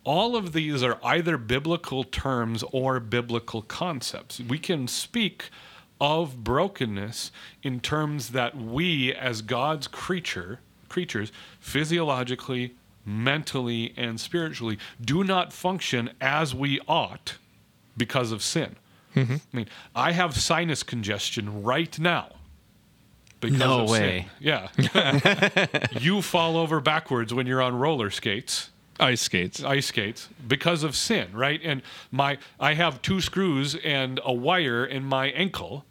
all 0.05 0.37
of 0.37 0.53
these 0.53 0.83
are 0.83 0.99
either 1.03 1.39
biblical 1.39 2.05
terms 2.05 2.63
or 2.73 3.01
biblical 3.01 3.63
concepts. 3.63 4.41
We 4.41 4.59
can 4.59 4.87
speak 4.87 5.51
of 6.01 6.45
brokenness 6.45 7.33
in 7.63 7.81
terms 7.81 8.31
that 8.31 8.57
we 8.57 9.15
as 9.15 9.41
God's 9.43 9.87
creature 9.89 10.61
creatures 10.89 11.33
physiologically, 11.59 12.75
mentally, 13.05 13.95
and 13.97 14.21
spiritually 14.21 14.79
do 15.01 15.25
not 15.25 15.53
function 15.53 16.11
as 16.21 16.55
we 16.55 16.81
ought 16.87 17.39
because 17.97 18.31
of 18.31 18.43
sin. 18.43 18.77
Mm-hmm. 19.17 19.35
I 19.35 19.57
mean, 19.57 19.69
I 19.95 20.13
have 20.13 20.37
sinus 20.37 20.83
congestion 20.83 21.63
right 21.63 21.99
now 21.99 22.33
because 23.45 23.59
No 23.59 23.83
of 23.83 23.91
sin. 23.91 24.01
way. 24.03 24.29
Yeah. 24.41 24.69
you 25.93 26.23
fall 26.23 26.57
over 26.57 26.81
backwards 26.81 27.33
when 27.35 27.47
you're 27.47 27.63
on 27.63 27.77
roller 27.77 28.11
skates, 28.11 28.71
ice 29.01 29.21
skates. 29.21 29.63
ice 29.65 29.87
skates, 29.87 30.29
because 30.47 30.83
of 30.83 30.95
sin, 30.97 31.29
right? 31.35 31.61
And 31.65 31.83
my 32.11 32.39
I 32.61 32.75
have 32.75 33.03
two 33.03 33.21
screws 33.21 33.75
and 33.85 34.21
a 34.25 34.33
wire 34.33 34.85
in 34.85 35.05
my 35.05 35.27
ankle 35.29 35.85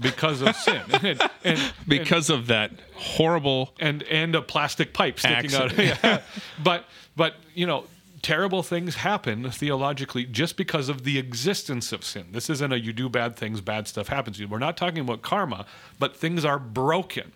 because 0.00 0.40
of 0.42 0.56
sin. 0.56 0.82
And, 1.02 1.20
and, 1.44 1.72
Because 1.86 2.30
of 2.30 2.46
that 2.46 2.70
horrible. 2.94 3.74
and 3.78 4.02
and 4.04 4.34
a 4.34 4.40
plastic 4.42 4.92
pipe 4.94 5.18
sticking 5.18 5.54
out. 5.54 5.72
Accident. 5.72 5.98
Yeah. 6.02 6.20
But 6.62 6.84
but 7.16 7.34
you 7.54 7.66
know, 7.66 7.84
terrible 8.24 8.62
things 8.62 8.96
happen 8.96 9.50
theologically 9.50 10.24
just 10.24 10.56
because 10.56 10.88
of 10.88 11.04
the 11.04 11.18
existence 11.18 11.92
of 11.92 12.02
sin. 12.04 12.28
This 12.32 12.48
isn't 12.48 12.72
a 12.72 12.78
you 12.78 12.92
do 12.92 13.08
bad 13.08 13.36
things, 13.36 13.60
bad 13.60 13.86
stuff 13.86 14.08
happens 14.08 14.38
to 14.38 14.42
you. 14.42 14.48
We're 14.48 14.58
not 14.58 14.76
talking 14.76 15.00
about 15.00 15.22
karma, 15.22 15.66
but 15.98 16.16
things 16.16 16.44
are 16.44 16.58
broken. 16.58 17.32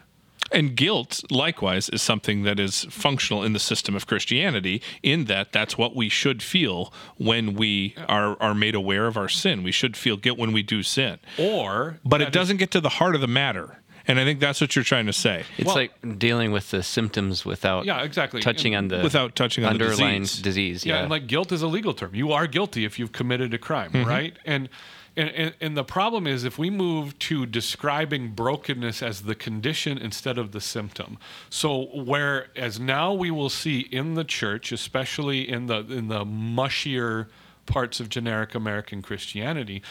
And 0.51 0.75
guilt, 0.75 1.23
likewise, 1.31 1.91
is 1.91 2.01
something 2.01 2.45
that 2.45 2.59
is 2.59 2.87
functional 2.89 3.45
in 3.45 3.53
the 3.53 3.59
system 3.59 3.95
of 3.95 4.07
Christianity, 4.07 4.81
in 5.03 5.27
that 5.27 5.53
that's 5.53 5.77
what 5.77 5.95
we 5.95 6.09
should 6.09 6.43
feel 6.43 6.91
when 7.19 7.53
we 7.53 7.95
are, 8.09 8.41
are 8.41 8.55
made 8.55 8.75
aware 8.75 9.07
of 9.07 9.19
our 9.19 9.29
sin. 9.29 9.63
We 9.63 9.73
should 9.73 9.95
feel 9.95 10.17
guilt 10.17 10.39
when 10.39 10.53
we 10.53 10.63
do 10.63 10.83
sin. 10.83 11.19
Or 11.39 11.99
But 12.03 12.23
it 12.23 12.33
doesn't 12.33 12.57
get 12.57 12.71
to 12.71 12.81
the 12.81 12.89
heart 12.89 13.15
of 13.15 13.21
the 13.21 13.27
matter. 13.29 13.81
And 14.09 14.19
I 14.19 14.25
think 14.25 14.41
that's 14.41 14.61
what 14.61 14.75
you're 14.75 14.85
trying 14.85 15.07
to 15.07 15.13
say. 15.13 15.45
It's 15.59 15.67
Well- 15.67 15.77
like 15.77 16.19
dealing 16.19 16.51
with 16.51 16.71
the 16.71 16.83
symptoms 16.83 17.45
without 17.45 17.85
Yeah, 17.85 18.03
exactly. 18.03 18.41
touching 18.41 18.75
And- 18.75 18.91
on 18.93 18.99
the 18.99 19.05
Without 19.05 19.37
touching 19.37 19.65
on 19.65 19.77
the 19.79 19.85
underlying 19.85 20.23
disease. 20.23 20.43
disease. 20.43 20.87
Yeah, 20.87 20.95
Yeah, 20.95 21.01
and 21.03 21.11
like 21.11 21.27
guilt 21.27 21.53
is 21.53 21.61
a 21.63 21.67
legal 21.69 21.93
term. 21.95 22.15
You 22.15 22.33
are 22.33 22.47
guilty 22.47 22.85
if 22.87 22.99
you've 22.99 23.13
committed 23.13 23.53
a 23.55 23.59
crime, 23.59 23.93
Mm-hmm. 23.93 24.09
right? 24.09 24.37
And, 24.47 24.69
and 25.17 25.29
and 25.31 25.55
and 25.61 25.77
the 25.77 25.85
problem 25.85 26.27
is 26.27 26.45
if 26.45 26.59
we 26.59 26.71
move 26.71 27.19
to 27.19 27.45
describing 27.45 28.29
brokenness 28.29 29.03
as 29.03 29.23
the 29.23 29.35
condition 29.35 29.99
instead 29.99 30.39
of 30.39 30.53
the 30.53 30.61
symptom. 30.61 31.19
So 31.51 31.89
whereas 31.93 32.79
now 32.81 33.13
we 33.13 33.31
will 33.31 33.51
see 33.51 33.81
in 33.91 34.15
the 34.15 34.25
church, 34.25 34.71
especially 34.73 35.49
in 35.49 35.67
the 35.67 35.79
in 35.81 36.09
the 36.09 36.25
mushier 36.25 37.27
parts 37.69 38.01
of 38.01 38.09
generic 38.09 38.55
American 38.57 39.03
Christianity, 39.03 39.83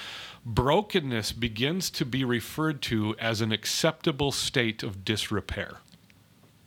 brokenness 0.46 1.32
begins 1.32 1.90
to 1.92 2.06
be 2.06 2.26
referred 2.26 2.82
to 2.84 3.16
as 3.20 3.40
an 3.40 3.54
acceptable 3.54 4.34
state 4.34 4.84
of 4.84 5.06
disrepair. 5.06 5.78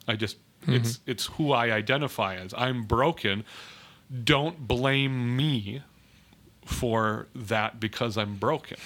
I 0.09 0.17
just 0.17 0.39
mm-hmm. 0.63 0.75
it's 0.75 1.01
it's 1.05 1.27
who 1.27 1.53
I 1.53 1.71
identify 1.71 2.37
as. 2.37 2.55
I'm 2.57 2.85
broken. 2.85 3.45
Don't 4.25 4.67
blame 4.67 5.37
me 5.37 5.83
for 6.65 7.27
that 7.35 7.81
because 7.81 8.17
I'm 8.17 8.37
broken. 8.37 8.77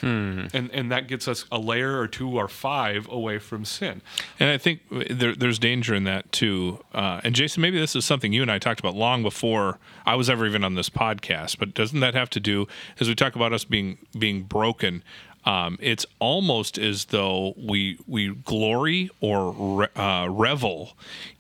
And 0.52 0.70
and 0.72 0.90
that 0.92 1.08
gets 1.08 1.28
us 1.28 1.44
a 1.50 1.58
layer 1.58 1.98
or 1.98 2.06
two 2.06 2.30
or 2.30 2.48
five 2.48 3.08
away 3.08 3.38
from 3.38 3.64
sin. 3.64 4.00
And 4.38 4.50
I 4.50 4.58
think 4.58 4.80
there, 4.90 5.34
there's 5.34 5.58
danger 5.58 5.94
in 5.94 6.04
that 6.04 6.30
too. 6.32 6.82
Uh, 6.94 7.20
and 7.24 7.34
Jason, 7.34 7.60
maybe 7.60 7.78
this 7.78 7.94
is 7.96 8.04
something 8.04 8.32
you 8.32 8.42
and 8.42 8.50
I 8.50 8.58
talked 8.58 8.80
about 8.80 8.94
long 8.94 9.22
before 9.22 9.78
I 10.06 10.14
was 10.14 10.30
ever 10.30 10.46
even 10.46 10.64
on 10.64 10.74
this 10.74 10.88
podcast. 10.88 11.58
But 11.58 11.74
doesn't 11.74 12.00
that 12.00 12.14
have 12.14 12.30
to 12.30 12.40
do 12.40 12.66
as 13.00 13.08
we 13.08 13.14
talk 13.14 13.34
about 13.34 13.52
us 13.52 13.64
being 13.64 13.98
being 14.18 14.44
broken? 14.44 15.02
Um, 15.46 15.78
it's 15.80 16.07
almost 16.18 16.78
as 16.78 17.07
though 17.07 17.54
we 17.57 17.98
we 18.07 18.35
glory 18.35 19.11
or 19.20 19.52
re, 19.52 19.87
uh, 19.94 20.28
revel 20.30 20.96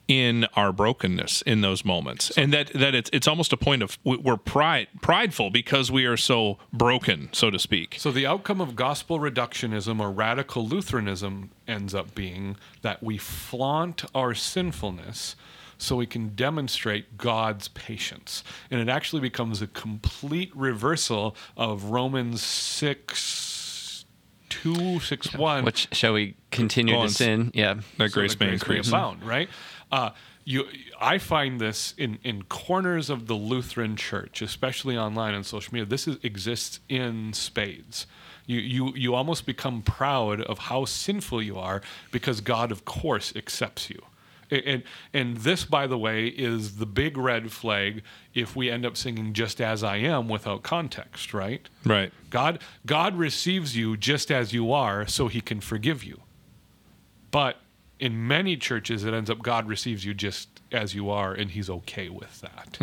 in 0.06 0.44
our 0.54 0.70
brokenness 0.72 1.40
in 1.42 1.62
those 1.62 1.84
moments, 1.84 2.30
and 2.36 2.52
that 2.52 2.70
that 2.74 2.94
it's 2.94 3.08
it's 3.12 3.26
almost 3.26 3.52
a 3.52 3.56
point 3.56 3.82
of 3.82 3.98
we- 4.04 4.18
we're 4.18 4.36
pride 4.36 4.88
prideful 5.00 5.48
because 5.50 5.90
we 5.90 6.04
are 6.04 6.16
so 6.18 6.58
broken, 6.72 7.30
so 7.32 7.50
to 7.50 7.58
speak. 7.58 7.96
So 7.98 8.10
the 8.10 8.26
outcome 8.26 8.60
of 8.60 8.76
gospel 8.76 9.18
reductionism 9.18 10.00
or 10.00 10.10
radical 10.10 10.66
Lutheranism 10.66 11.50
ends 11.66 11.94
up 11.94 12.14
being 12.14 12.56
that 12.82 13.02
we 13.02 13.16
flaunt 13.16 14.04
our 14.14 14.34
sinfulness 14.34 15.36
so 15.78 15.96
we 15.96 16.06
can 16.06 16.34
demonstrate 16.34 17.16
God's 17.18 17.68
patience. 17.68 18.44
And 18.70 18.80
it 18.80 18.88
actually 18.88 19.20
becomes 19.20 19.60
a 19.60 19.66
complete 19.66 20.54
reversal 20.54 21.34
of 21.56 21.84
Romans 21.84 22.42
6 22.42 23.53
2 24.62 25.00
6 25.00 25.34
1 25.34 25.64
Which 25.64 25.88
shall 25.92 26.12
we 26.12 26.36
continue 26.50 27.00
to 27.00 27.08
sin? 27.08 27.50
Yeah. 27.54 27.74
That 27.98 28.10
so 28.10 28.14
grace 28.14 28.38
may 28.38 28.52
increase. 28.52 28.88
abound, 28.88 29.22
right? 29.22 29.48
Uh, 29.90 30.10
you, 30.44 30.66
I 31.00 31.18
find 31.18 31.60
this 31.60 31.94
in, 31.96 32.18
in 32.22 32.42
corners 32.44 33.08
of 33.08 33.26
the 33.26 33.34
Lutheran 33.34 33.96
Church, 33.96 34.42
especially 34.42 34.96
online 34.96 35.34
and 35.34 35.44
social 35.44 35.72
media. 35.72 35.86
This 35.86 36.06
is, 36.06 36.18
exists 36.22 36.80
in 36.88 37.32
spades. 37.32 38.06
You, 38.46 38.58
you, 38.58 38.92
you 38.94 39.14
almost 39.14 39.46
become 39.46 39.80
proud 39.80 40.42
of 40.42 40.58
how 40.58 40.84
sinful 40.84 41.42
you 41.42 41.58
are 41.58 41.80
because 42.10 42.42
God, 42.42 42.70
of 42.70 42.84
course, 42.84 43.32
accepts 43.34 43.88
you. 43.88 44.02
And, 44.50 44.82
and 45.12 45.36
this, 45.38 45.64
by 45.64 45.86
the 45.86 45.98
way, 45.98 46.26
is 46.26 46.76
the 46.76 46.86
big 46.86 47.16
red 47.16 47.50
flag 47.52 48.02
if 48.34 48.54
we 48.54 48.70
end 48.70 48.84
up 48.84 48.96
singing 48.96 49.32
"Just 49.32 49.60
as 49.60 49.82
I 49.82 49.96
Am" 49.96 50.28
without 50.28 50.62
context, 50.62 51.34
right? 51.34 51.68
Right. 51.84 52.12
God 52.30 52.60
God 52.86 53.16
receives 53.16 53.76
you 53.76 53.96
just 53.96 54.30
as 54.30 54.52
you 54.52 54.72
are 54.72 55.06
so 55.06 55.28
he 55.28 55.40
can 55.40 55.60
forgive 55.60 56.04
you. 56.04 56.20
But 57.30 57.56
in 57.98 58.26
many 58.26 58.56
churches 58.56 59.04
it 59.04 59.14
ends 59.14 59.30
up 59.30 59.42
God 59.42 59.68
receives 59.68 60.04
you 60.04 60.14
just 60.14 60.53
as 60.74 60.94
you 60.94 61.08
are 61.10 61.32
and 61.32 61.50
he's 61.52 61.70
okay 61.70 62.08
with 62.10 62.40
that. 62.42 62.76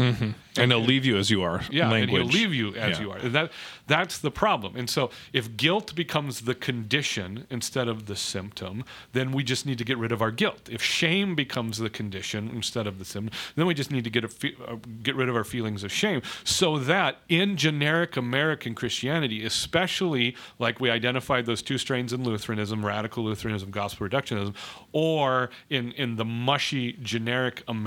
And 0.58 0.72
he'll 0.72 0.80
leave 0.80 1.06
you 1.06 1.18
as 1.18 1.30
you 1.30 1.44
are. 1.44 1.62
Yeah, 1.70 1.90
language. 1.90 2.22
and 2.22 2.32
he'll 2.32 2.42
leave 2.42 2.54
you 2.54 2.70
as 2.76 2.98
Yeah. 2.98 3.04
you 3.06 3.12
are. 3.12 3.18
And 3.18 3.34
that 3.36 3.52
that's 3.88 4.18
the 4.20 4.32
problem. 4.32 4.76
And 4.76 4.90
so 4.90 5.12
if 5.34 5.56
guilt 5.58 5.94
becomes 5.96 6.42
the 6.42 6.56
condition 6.56 7.46
instead 7.50 7.88
of 7.88 8.06
the 8.06 8.16
symptom, 8.16 8.84
then 9.14 9.32
we 9.34 9.44
just 9.44 9.66
need 9.66 9.78
to 9.78 9.84
get 9.84 9.98
rid 9.98 10.12
of 10.12 10.22
our 10.22 10.32
guilt. 10.32 10.70
If 10.72 10.82
shame 10.82 11.36
becomes 11.36 11.78
the 11.78 11.90
condition 11.90 12.50
instead 12.54 12.88
of 12.88 13.00
the 13.00 13.06
symptom, 13.06 13.38
then 13.56 13.66
we 13.66 13.74
just 13.74 13.92
need 13.92 14.04
to 14.06 14.10
get 14.10 14.24
a 14.24 14.28
fe- 14.30 14.56
uh, 14.68 14.76
get 15.04 15.16
rid 15.16 15.28
of 15.30 15.36
our 15.36 15.44
feelings 15.44 15.84
of 15.84 15.92
shame 15.92 16.22
so 16.44 16.78
that 16.80 17.18
in 17.30 17.58
generic 17.58 18.16
American 18.18 18.74
Christianity, 18.76 19.44
especially 19.46 20.36
like 20.60 20.80
we 20.80 20.90
identified 20.90 21.46
those 21.46 21.62
two 21.62 21.78
strains 21.78 22.14
in 22.14 22.24
Lutheranism, 22.24 22.86
radical 22.86 23.24
Lutheranism, 23.26 23.72
gospel 23.72 24.08
reductionism, 24.08 24.54
or 24.94 25.50
in 25.70 25.92
in 25.94 26.16
the 26.16 26.26
mushy 26.26 26.94
generic 27.02 27.64
American 27.68 27.81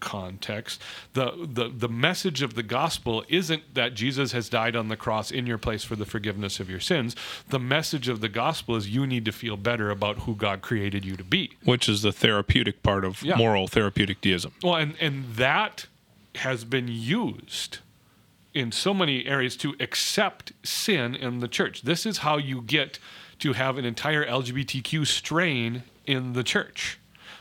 context, 0.00 0.80
the 1.12 1.32
the 1.50 1.68
the 1.68 1.88
message 1.88 2.42
of 2.42 2.54
the 2.54 2.62
gospel 2.62 3.24
isn't 3.28 3.74
that 3.74 3.94
Jesus 3.94 4.32
has 4.32 4.48
died 4.48 4.76
on 4.76 4.88
the 4.88 4.96
cross 4.96 5.30
in 5.30 5.46
your 5.46 5.58
place 5.58 5.84
for 5.84 5.96
the 5.96 6.04
forgiveness 6.06 6.60
of 6.60 6.68
your 6.70 6.80
sins. 6.80 7.14
The 7.48 7.58
message 7.58 8.08
of 8.08 8.20
the 8.20 8.28
gospel 8.28 8.76
is 8.76 8.88
you 8.88 9.06
need 9.06 9.24
to 9.24 9.32
feel 9.32 9.56
better 9.56 9.90
about 9.90 10.20
who 10.20 10.34
God 10.34 10.62
created 10.62 11.04
you 11.04 11.16
to 11.16 11.24
be. 11.24 11.52
which 11.64 11.88
is 11.88 12.02
the 12.02 12.12
therapeutic 12.12 12.82
part 12.82 13.04
of 13.04 13.22
Yeah. 13.22 13.36
moral 13.36 13.66
therapeutic 13.68 14.20
deism. 14.20 14.52
Well, 14.62 14.76
and 14.76 14.94
and 15.00 15.34
that 15.36 15.86
has 16.36 16.64
been 16.64 16.88
used 16.88 17.78
in 18.52 18.70
so 18.72 18.94
many 18.94 19.26
areas 19.26 19.56
to 19.56 19.74
accept 19.80 20.52
sin 20.62 21.14
in 21.14 21.40
the 21.40 21.48
church. 21.48 21.82
This 21.82 22.06
is 22.06 22.18
how 22.18 22.36
you 22.36 22.60
get 22.62 22.98
to 23.40 23.52
have 23.52 23.78
an 23.78 23.84
entire 23.84 24.24
LGBTQ 24.24 25.04
strain 25.06 25.82
in 26.06 26.34
the 26.34 26.44
church. 26.44 26.98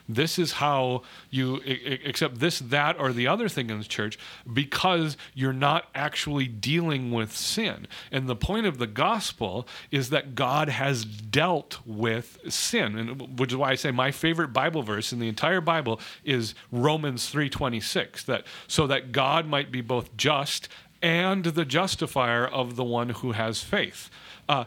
This 0.07 0.37
is 0.37 0.53
how 0.53 1.03
you 1.29 1.61
accept 2.05 2.39
this, 2.39 2.59
that, 2.59 2.99
or 2.99 3.13
the 3.13 3.27
other 3.27 3.47
thing 3.47 3.69
in 3.69 3.79
the 3.79 3.85
church 3.85 4.19
because 4.51 5.15
you're 5.33 5.53
not 5.53 5.85
actually 5.95 6.45
dealing 6.47 7.11
with 7.11 7.35
sin. 7.35 7.87
And 8.11 8.27
the 8.27 8.35
point 8.35 8.65
of 8.65 8.79
the 8.79 8.87
gospel 8.87 9.67
is 9.91 10.09
that 10.09 10.35
God 10.35 10.67
has 10.67 11.05
dealt 11.05 11.79
with 11.85 12.37
sin, 12.49 12.97
and 12.97 13.39
which 13.39 13.51
is 13.51 13.57
why 13.57 13.71
I 13.71 13.75
say 13.75 13.91
my 13.91 14.11
favorite 14.11 14.49
Bible 14.49 14.83
verse 14.83 15.13
in 15.13 15.19
the 15.19 15.29
entire 15.29 15.61
Bible 15.61 16.01
is 16.25 16.53
Romans 16.71 17.29
3:26. 17.29 18.23
That 18.23 18.45
so 18.67 18.87
that 18.87 19.13
God 19.13 19.47
might 19.47 19.71
be 19.71 19.81
both 19.81 20.15
just 20.17 20.67
and 21.01 21.43
the 21.43 21.65
justifier 21.65 22.45
of 22.47 22.75
the 22.75 22.83
one 22.83 23.09
who 23.09 23.33
has 23.33 23.61
faith. 23.61 24.09
Uh, 24.47 24.65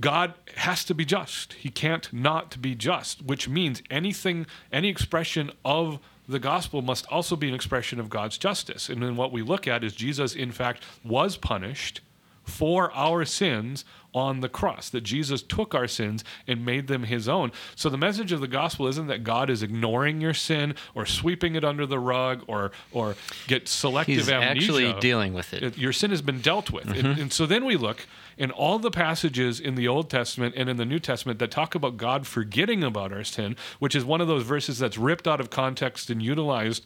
God 0.00 0.34
has 0.56 0.84
to 0.84 0.94
be 0.94 1.04
just. 1.04 1.52
He 1.54 1.68
can't 1.68 2.10
not 2.12 2.60
be 2.60 2.74
just, 2.74 3.22
which 3.22 3.48
means 3.48 3.82
anything, 3.90 4.46
any 4.72 4.88
expression 4.88 5.50
of 5.64 5.98
the 6.28 6.38
gospel 6.38 6.80
must 6.80 7.06
also 7.10 7.36
be 7.36 7.48
an 7.48 7.54
expression 7.54 8.00
of 8.00 8.08
God's 8.08 8.38
justice. 8.38 8.88
And 8.88 9.02
then 9.02 9.16
what 9.16 9.32
we 9.32 9.42
look 9.42 9.66
at 9.66 9.84
is 9.84 9.94
Jesus, 9.94 10.34
in 10.34 10.52
fact, 10.52 10.84
was 11.04 11.36
punished 11.36 12.00
for 12.44 12.92
our 12.92 13.24
sins 13.24 13.84
on 14.12 14.40
the 14.40 14.48
cross, 14.48 14.90
that 14.90 15.02
Jesus 15.02 15.42
took 15.42 15.74
our 15.74 15.86
sins 15.86 16.24
and 16.46 16.64
made 16.64 16.88
them 16.88 17.04
his 17.04 17.28
own. 17.28 17.52
So 17.76 17.88
the 17.88 17.98
message 17.98 18.32
of 18.32 18.40
the 18.40 18.48
gospel 18.48 18.86
isn't 18.88 19.06
that 19.06 19.22
God 19.22 19.48
is 19.50 19.62
ignoring 19.62 20.20
your 20.20 20.34
sin 20.34 20.74
or 20.94 21.06
sweeping 21.06 21.54
it 21.54 21.64
under 21.64 21.86
the 21.86 21.98
rug 21.98 22.42
or 22.46 22.72
or 22.92 23.14
get 23.46 23.68
selective 23.68 24.16
He's 24.16 24.28
amnesia. 24.28 24.50
actually 24.50 25.00
dealing 25.00 25.32
with 25.32 25.52
it. 25.54 25.78
Your 25.78 25.92
sin 25.92 26.10
has 26.10 26.22
been 26.22 26.40
dealt 26.40 26.70
with. 26.70 26.86
And, 26.86 26.96
mm-hmm. 26.96 27.20
and 27.20 27.32
so 27.32 27.46
then 27.46 27.64
we 27.64 27.76
look 27.76 28.06
in 28.36 28.50
all 28.50 28.78
the 28.78 28.90
passages 28.90 29.60
in 29.60 29.74
the 29.74 29.86
Old 29.86 30.08
Testament 30.10 30.54
and 30.56 30.68
in 30.68 30.76
the 30.76 30.86
New 30.86 30.98
Testament 30.98 31.38
that 31.38 31.50
talk 31.50 31.74
about 31.74 31.96
God 31.96 32.26
forgetting 32.26 32.82
about 32.82 33.12
our 33.12 33.22
sin, 33.22 33.54
which 33.78 33.94
is 33.94 34.04
one 34.04 34.20
of 34.20 34.28
those 34.28 34.42
verses 34.42 34.78
that's 34.78 34.98
ripped 34.98 35.28
out 35.28 35.40
of 35.40 35.50
context 35.50 36.10
and 36.10 36.22
utilized 36.22 36.84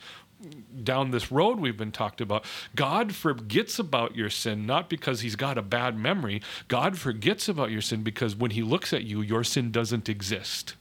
down 0.82 1.10
this 1.10 1.30
road 1.32 1.58
we've 1.58 1.76
been 1.76 1.92
talked 1.92 2.20
about. 2.20 2.44
God 2.74 3.14
forgets 3.14 3.78
about 3.78 4.14
your 4.16 4.30
sin 4.30 4.66
not 4.66 4.88
because 4.88 5.20
he's 5.20 5.36
got 5.36 5.58
a 5.58 5.62
bad 5.62 5.96
memory. 5.98 6.42
God 6.68 6.98
forgets 6.98 7.48
about 7.48 7.70
your 7.70 7.80
sin 7.80 8.02
because 8.02 8.36
when 8.36 8.52
he 8.52 8.62
looks 8.62 8.92
at 8.92 9.04
you, 9.04 9.20
your 9.20 9.44
sin 9.44 9.70
doesn't 9.70 10.08
exist. 10.08 10.74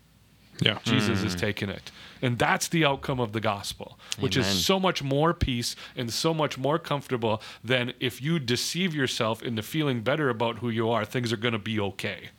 Yeah. 0.63 0.79
Jesus 0.83 1.23
has 1.23 1.35
mm. 1.35 1.39
taken 1.39 1.69
it. 1.69 1.91
And 2.21 2.39
that's 2.39 2.69
the 2.69 2.85
outcome 2.85 3.19
of 3.19 3.33
the 3.33 3.41
gospel, 3.41 3.99
which 4.19 4.37
Amen. 4.37 4.49
is 4.49 4.65
so 4.65 4.79
much 4.79 5.03
more 5.03 5.33
peace 5.33 5.75
and 5.95 6.11
so 6.11 6.33
much 6.33 6.57
more 6.57 6.79
comfortable 6.79 7.41
than 7.63 7.93
if 7.99 8.21
you 8.21 8.39
deceive 8.39 8.95
yourself 8.95 9.43
into 9.43 9.61
feeling 9.61 10.01
better 10.01 10.29
about 10.29 10.59
who 10.59 10.69
you 10.69 10.89
are, 10.89 11.03
things 11.03 11.33
are 11.33 11.37
going 11.37 11.51
to 11.51 11.59
be 11.59 11.79
okay. 11.79 12.29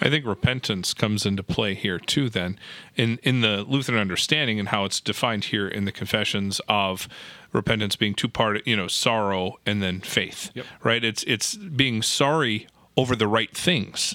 I 0.00 0.08
think 0.10 0.24
repentance 0.26 0.94
comes 0.94 1.26
into 1.26 1.42
play 1.42 1.74
here 1.74 1.98
too. 1.98 2.28
Then, 2.28 2.58
in 2.96 3.18
in 3.22 3.40
the 3.40 3.64
Lutheran 3.68 3.98
understanding 3.98 4.60
and 4.60 4.68
how 4.68 4.84
it's 4.84 5.00
defined 5.00 5.46
here 5.46 5.66
in 5.66 5.84
the 5.84 5.92
confessions 5.92 6.60
of 6.68 7.08
repentance 7.52 7.96
being 7.96 8.14
two 8.14 8.28
part, 8.28 8.64
you 8.66 8.76
know, 8.76 8.88
sorrow 8.88 9.58
and 9.66 9.82
then 9.82 10.00
faith. 10.00 10.50
Yep. 10.54 10.66
Right. 10.84 11.04
It's 11.04 11.24
it's 11.24 11.56
being 11.56 12.02
sorry 12.02 12.68
over 12.96 13.16
the 13.16 13.26
right 13.26 13.56
things. 13.56 14.14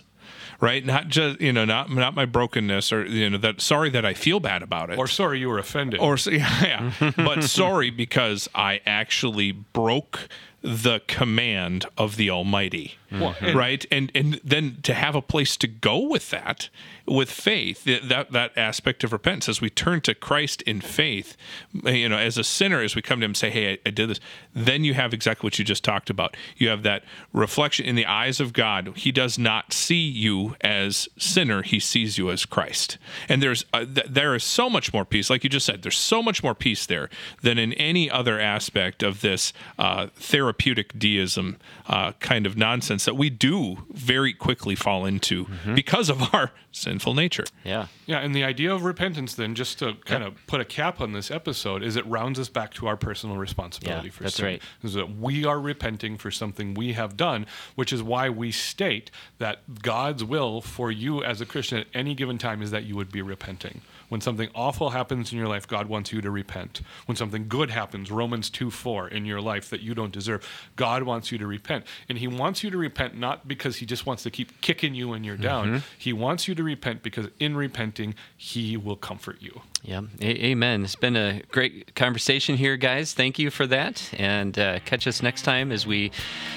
Right? 0.59 0.85
Not 0.85 1.07
just 1.09 1.39
you 1.41 1.51
know, 1.53 1.65
not 1.65 1.91
not 1.91 2.15
my 2.15 2.25
brokenness 2.25 2.91
or 2.91 3.05
you 3.05 3.29
know 3.29 3.37
that 3.37 3.61
sorry 3.61 3.89
that 3.91 4.05
I 4.05 4.13
feel 4.13 4.39
bad 4.39 4.61
about 4.63 4.89
it, 4.89 4.97
Or 4.97 5.07
sorry 5.07 5.39
you 5.39 5.49
were 5.49 5.59
offended. 5.59 5.99
or 5.99 6.17
yeah, 6.31 6.91
yeah. 7.01 7.11
but 7.17 7.43
sorry 7.43 7.89
because 7.89 8.47
I 8.55 8.81
actually 8.85 9.51
broke 9.51 10.27
the 10.61 11.01
command 11.07 11.85
of 11.97 12.15
the 12.17 12.29
Almighty, 12.29 12.95
Well, 13.11 13.35
and- 13.39 13.55
right? 13.55 13.85
And 13.91 14.11
and 14.13 14.39
then 14.43 14.77
to 14.83 14.93
have 14.93 15.15
a 15.15 15.21
place 15.21 15.55
to 15.57 15.67
go 15.67 15.99
with 15.99 16.29
that, 16.31 16.69
with 17.05 17.31
faith, 17.31 17.83
that 17.85 18.31
that 18.31 18.57
aspect 18.57 19.03
of 19.03 19.13
repentance, 19.13 19.47
as 19.47 19.61
we 19.61 19.69
turn 19.69 20.01
to 20.01 20.13
Christ 20.13 20.61
in 20.63 20.81
faith, 20.81 21.37
you 21.85 22.09
know, 22.09 22.17
as 22.17 22.37
a 22.37 22.43
sinner, 22.43 22.81
as 22.81 22.95
we 22.95 23.01
come 23.01 23.19
to 23.21 23.25
Him 23.25 23.29
and 23.31 23.37
say, 23.37 23.49
"Hey, 23.49 23.73
I, 23.73 23.77
I 23.85 23.89
did 23.91 24.09
this," 24.09 24.19
then 24.53 24.83
you 24.83 24.93
have 24.93 25.13
exactly 25.13 25.47
what 25.47 25.57
you 25.57 25.63
just 25.63 25.83
talked 25.83 26.09
about. 26.09 26.35
You 26.57 26.67
have 26.69 26.83
that 26.83 27.03
reflection 27.31 27.85
in 27.85 27.95
the 27.95 28.05
eyes 28.05 28.39
of 28.39 28.51
God. 28.51 28.93
He 28.97 29.11
does 29.11 29.39
not 29.39 29.71
see 29.71 30.07
you 30.07 30.55
as 30.61 31.07
sinner; 31.17 31.61
He 31.61 31.79
sees 31.79 32.17
you 32.17 32.29
as 32.29 32.45
Christ. 32.45 32.97
And 33.29 33.41
there's 33.41 33.63
uh, 33.73 33.85
th- 33.85 34.07
there 34.09 34.35
is 34.35 34.43
so 34.43 34.69
much 34.69 34.91
more 34.93 35.05
peace, 35.05 35.29
like 35.29 35.43
you 35.43 35.49
just 35.49 35.65
said. 35.65 35.83
There's 35.83 35.97
so 35.97 36.21
much 36.21 36.43
more 36.43 36.55
peace 36.55 36.85
there 36.85 37.09
than 37.41 37.57
in 37.57 37.71
any 37.73 38.09
other 38.11 38.39
aspect 38.39 39.01
of 39.01 39.21
this 39.21 39.53
uh, 39.79 40.07
therapeutic 40.15 40.97
deism 40.99 41.57
uh, 41.87 42.11
kind 42.19 42.45
of 42.45 42.57
nonsense 42.57 42.96
that 43.05 43.15
we 43.15 43.29
do 43.29 43.85
very 43.89 44.33
quickly 44.33 44.75
fall 44.75 45.05
into 45.05 45.45
mm-hmm. 45.45 45.75
because 45.75 46.09
of 46.09 46.33
our 46.33 46.51
sinful 46.71 47.13
nature. 47.13 47.43
Yeah. 47.63 47.87
Yeah, 48.05 48.19
and 48.19 48.33
the 48.33 48.43
idea 48.43 48.73
of 48.73 48.83
repentance, 48.83 49.33
then, 49.33 49.55
just 49.55 49.79
to 49.79 49.95
kind 50.05 50.23
of 50.23 50.35
put 50.47 50.61
a 50.61 50.65
cap 50.65 51.01
on 51.01 51.11
this 51.11 51.29
episode, 51.29 51.83
is 51.83 51.95
it 51.95 52.05
rounds 52.05 52.39
us 52.39 52.49
back 52.49 52.73
to 52.75 52.87
our 52.87 52.95
personal 52.95 53.37
responsibility 53.37 54.07
Yeah, 54.07 54.11
for 54.13 54.23
that's 54.23 54.35
sin. 54.35 54.45
right. 54.45 54.61
Is 54.83 54.93
that 54.93 55.17
we 55.17 55.45
are 55.45 55.59
repenting 55.59 56.17
for 56.17 56.31
something 56.31 56.73
we 56.73 56.93
have 56.93 57.17
done, 57.17 57.45
which 57.75 57.91
is 57.91 58.01
why 58.01 58.29
we 58.29 58.51
state 58.51 59.11
that 59.39 59.81
God's 59.81 60.23
will 60.23 60.61
for 60.61 60.91
you 60.91 61.23
as 61.23 61.41
a 61.41 61.45
Christian 61.45 61.79
at 61.79 61.87
any 61.93 62.15
given 62.15 62.37
time 62.37 62.61
is 62.61 62.71
that 62.71 62.83
you 62.83 62.95
would 62.95 63.11
be 63.11 63.21
repenting. 63.21 63.81
When 64.09 64.21
something 64.21 64.49
awful 64.55 64.91
happens 64.91 65.31
in 65.31 65.37
your 65.37 65.47
life, 65.47 65.67
God 65.67 65.87
wants 65.87 66.11
you 66.11 66.21
to 66.21 66.31
repent. 66.31 66.81
When 67.05 67.15
something 67.15 67.47
good 67.47 67.69
happens, 67.69 68.09
Romans 68.09 68.49
2 68.49 68.71
4 68.71 69.09
in 69.09 69.25
your 69.25 69.41
life 69.41 69.69
that 69.69 69.81
you 69.81 69.93
don't 69.93 70.11
deserve, 70.11 70.47
God 70.75 71.03
wants 71.03 71.31
you 71.31 71.37
to 71.37 71.47
repent. 71.47 71.85
And 72.07 72.17
He 72.17 72.27
wants 72.27 72.63
you 72.63 72.69
to 72.71 72.77
repent 72.77 73.17
not 73.17 73.47
because 73.47 73.77
He 73.77 73.85
just 73.85 74.05
wants 74.05 74.23
to 74.23 74.31
keep 74.31 74.61
kicking 74.61 74.95
you 74.95 75.09
when 75.09 75.23
you're 75.23 75.37
down. 75.37 75.83
He 75.97 76.13
wants 76.13 76.47
you 76.47 76.55
to 76.55 76.63
repent 76.63 77.03
because 77.03 77.27
in 77.39 77.55
repenting, 77.57 78.15
He 78.37 78.77
will 78.77 78.95
comfort 78.95 79.37
you. 79.41 79.61
Yeah. 79.83 80.01
A- 80.21 80.45
amen. 80.47 80.83
It's 80.83 80.95
been 80.95 81.15
a 81.15 81.41
great 81.51 81.95
conversation 81.95 82.57
here, 82.57 82.77
guys. 82.77 83.13
Thank 83.13 83.39
you 83.39 83.49
for 83.49 83.67
that. 83.67 84.09
And 84.17 84.57
uh, 84.57 84.79
catch 84.85 85.07
us 85.07 85.21
next 85.21 85.43
time 85.43 85.71
as 85.71 85.85
we 85.85 86.11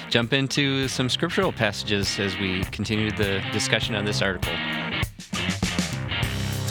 jump 0.09 0.33
into 0.33 0.87
some 0.87 1.09
scriptural 1.09 1.51
passages 1.51 2.19
as 2.19 2.37
we 2.37 2.63
continue 2.65 3.11
the 3.11 3.41
discussion 3.51 3.95
on 3.95 4.05
this 4.05 4.21
article. 4.21 4.53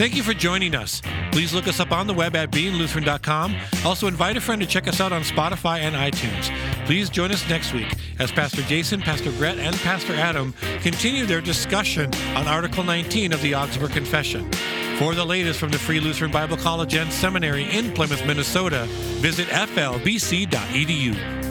Thank 0.01 0.15
you 0.15 0.23
for 0.23 0.33
joining 0.33 0.73
us. 0.73 0.99
Please 1.31 1.53
look 1.53 1.67
us 1.67 1.79
up 1.79 1.91
on 1.91 2.07
the 2.07 2.13
web 2.15 2.35
at 2.35 2.49
beinglutheran.com. 2.49 3.55
Also, 3.85 4.07
invite 4.07 4.35
a 4.35 4.41
friend 4.41 4.59
to 4.59 4.67
check 4.67 4.87
us 4.87 4.99
out 4.99 5.13
on 5.13 5.21
Spotify 5.21 5.81
and 5.81 5.95
iTunes. 5.95 6.49
Please 6.87 7.07
join 7.07 7.31
us 7.31 7.47
next 7.47 7.71
week 7.71 7.93
as 8.17 8.31
Pastor 8.31 8.63
Jason, 8.63 8.99
Pastor 8.99 9.31
Brett, 9.33 9.59
and 9.59 9.75
Pastor 9.75 10.15
Adam 10.15 10.55
continue 10.81 11.27
their 11.27 11.39
discussion 11.39 12.11
on 12.35 12.47
Article 12.47 12.83
19 12.83 13.31
of 13.31 13.43
the 13.43 13.53
Augsburg 13.53 13.91
Confession. 13.91 14.51
For 14.97 15.13
the 15.13 15.23
latest 15.23 15.59
from 15.59 15.69
the 15.69 15.77
Free 15.77 15.99
Lutheran 15.99 16.31
Bible 16.31 16.57
College 16.57 16.95
and 16.95 17.13
Seminary 17.13 17.69
in 17.69 17.93
Plymouth, 17.93 18.25
Minnesota, 18.25 18.87
visit 19.19 19.49
flbc.edu. 19.49 20.49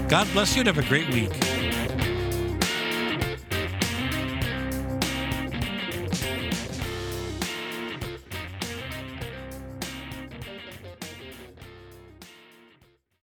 God 0.08 0.26
bless 0.32 0.56
you 0.56 0.62
and 0.62 0.66
have 0.66 0.84
a 0.84 0.88
great 0.88 1.08
week. 1.10 1.69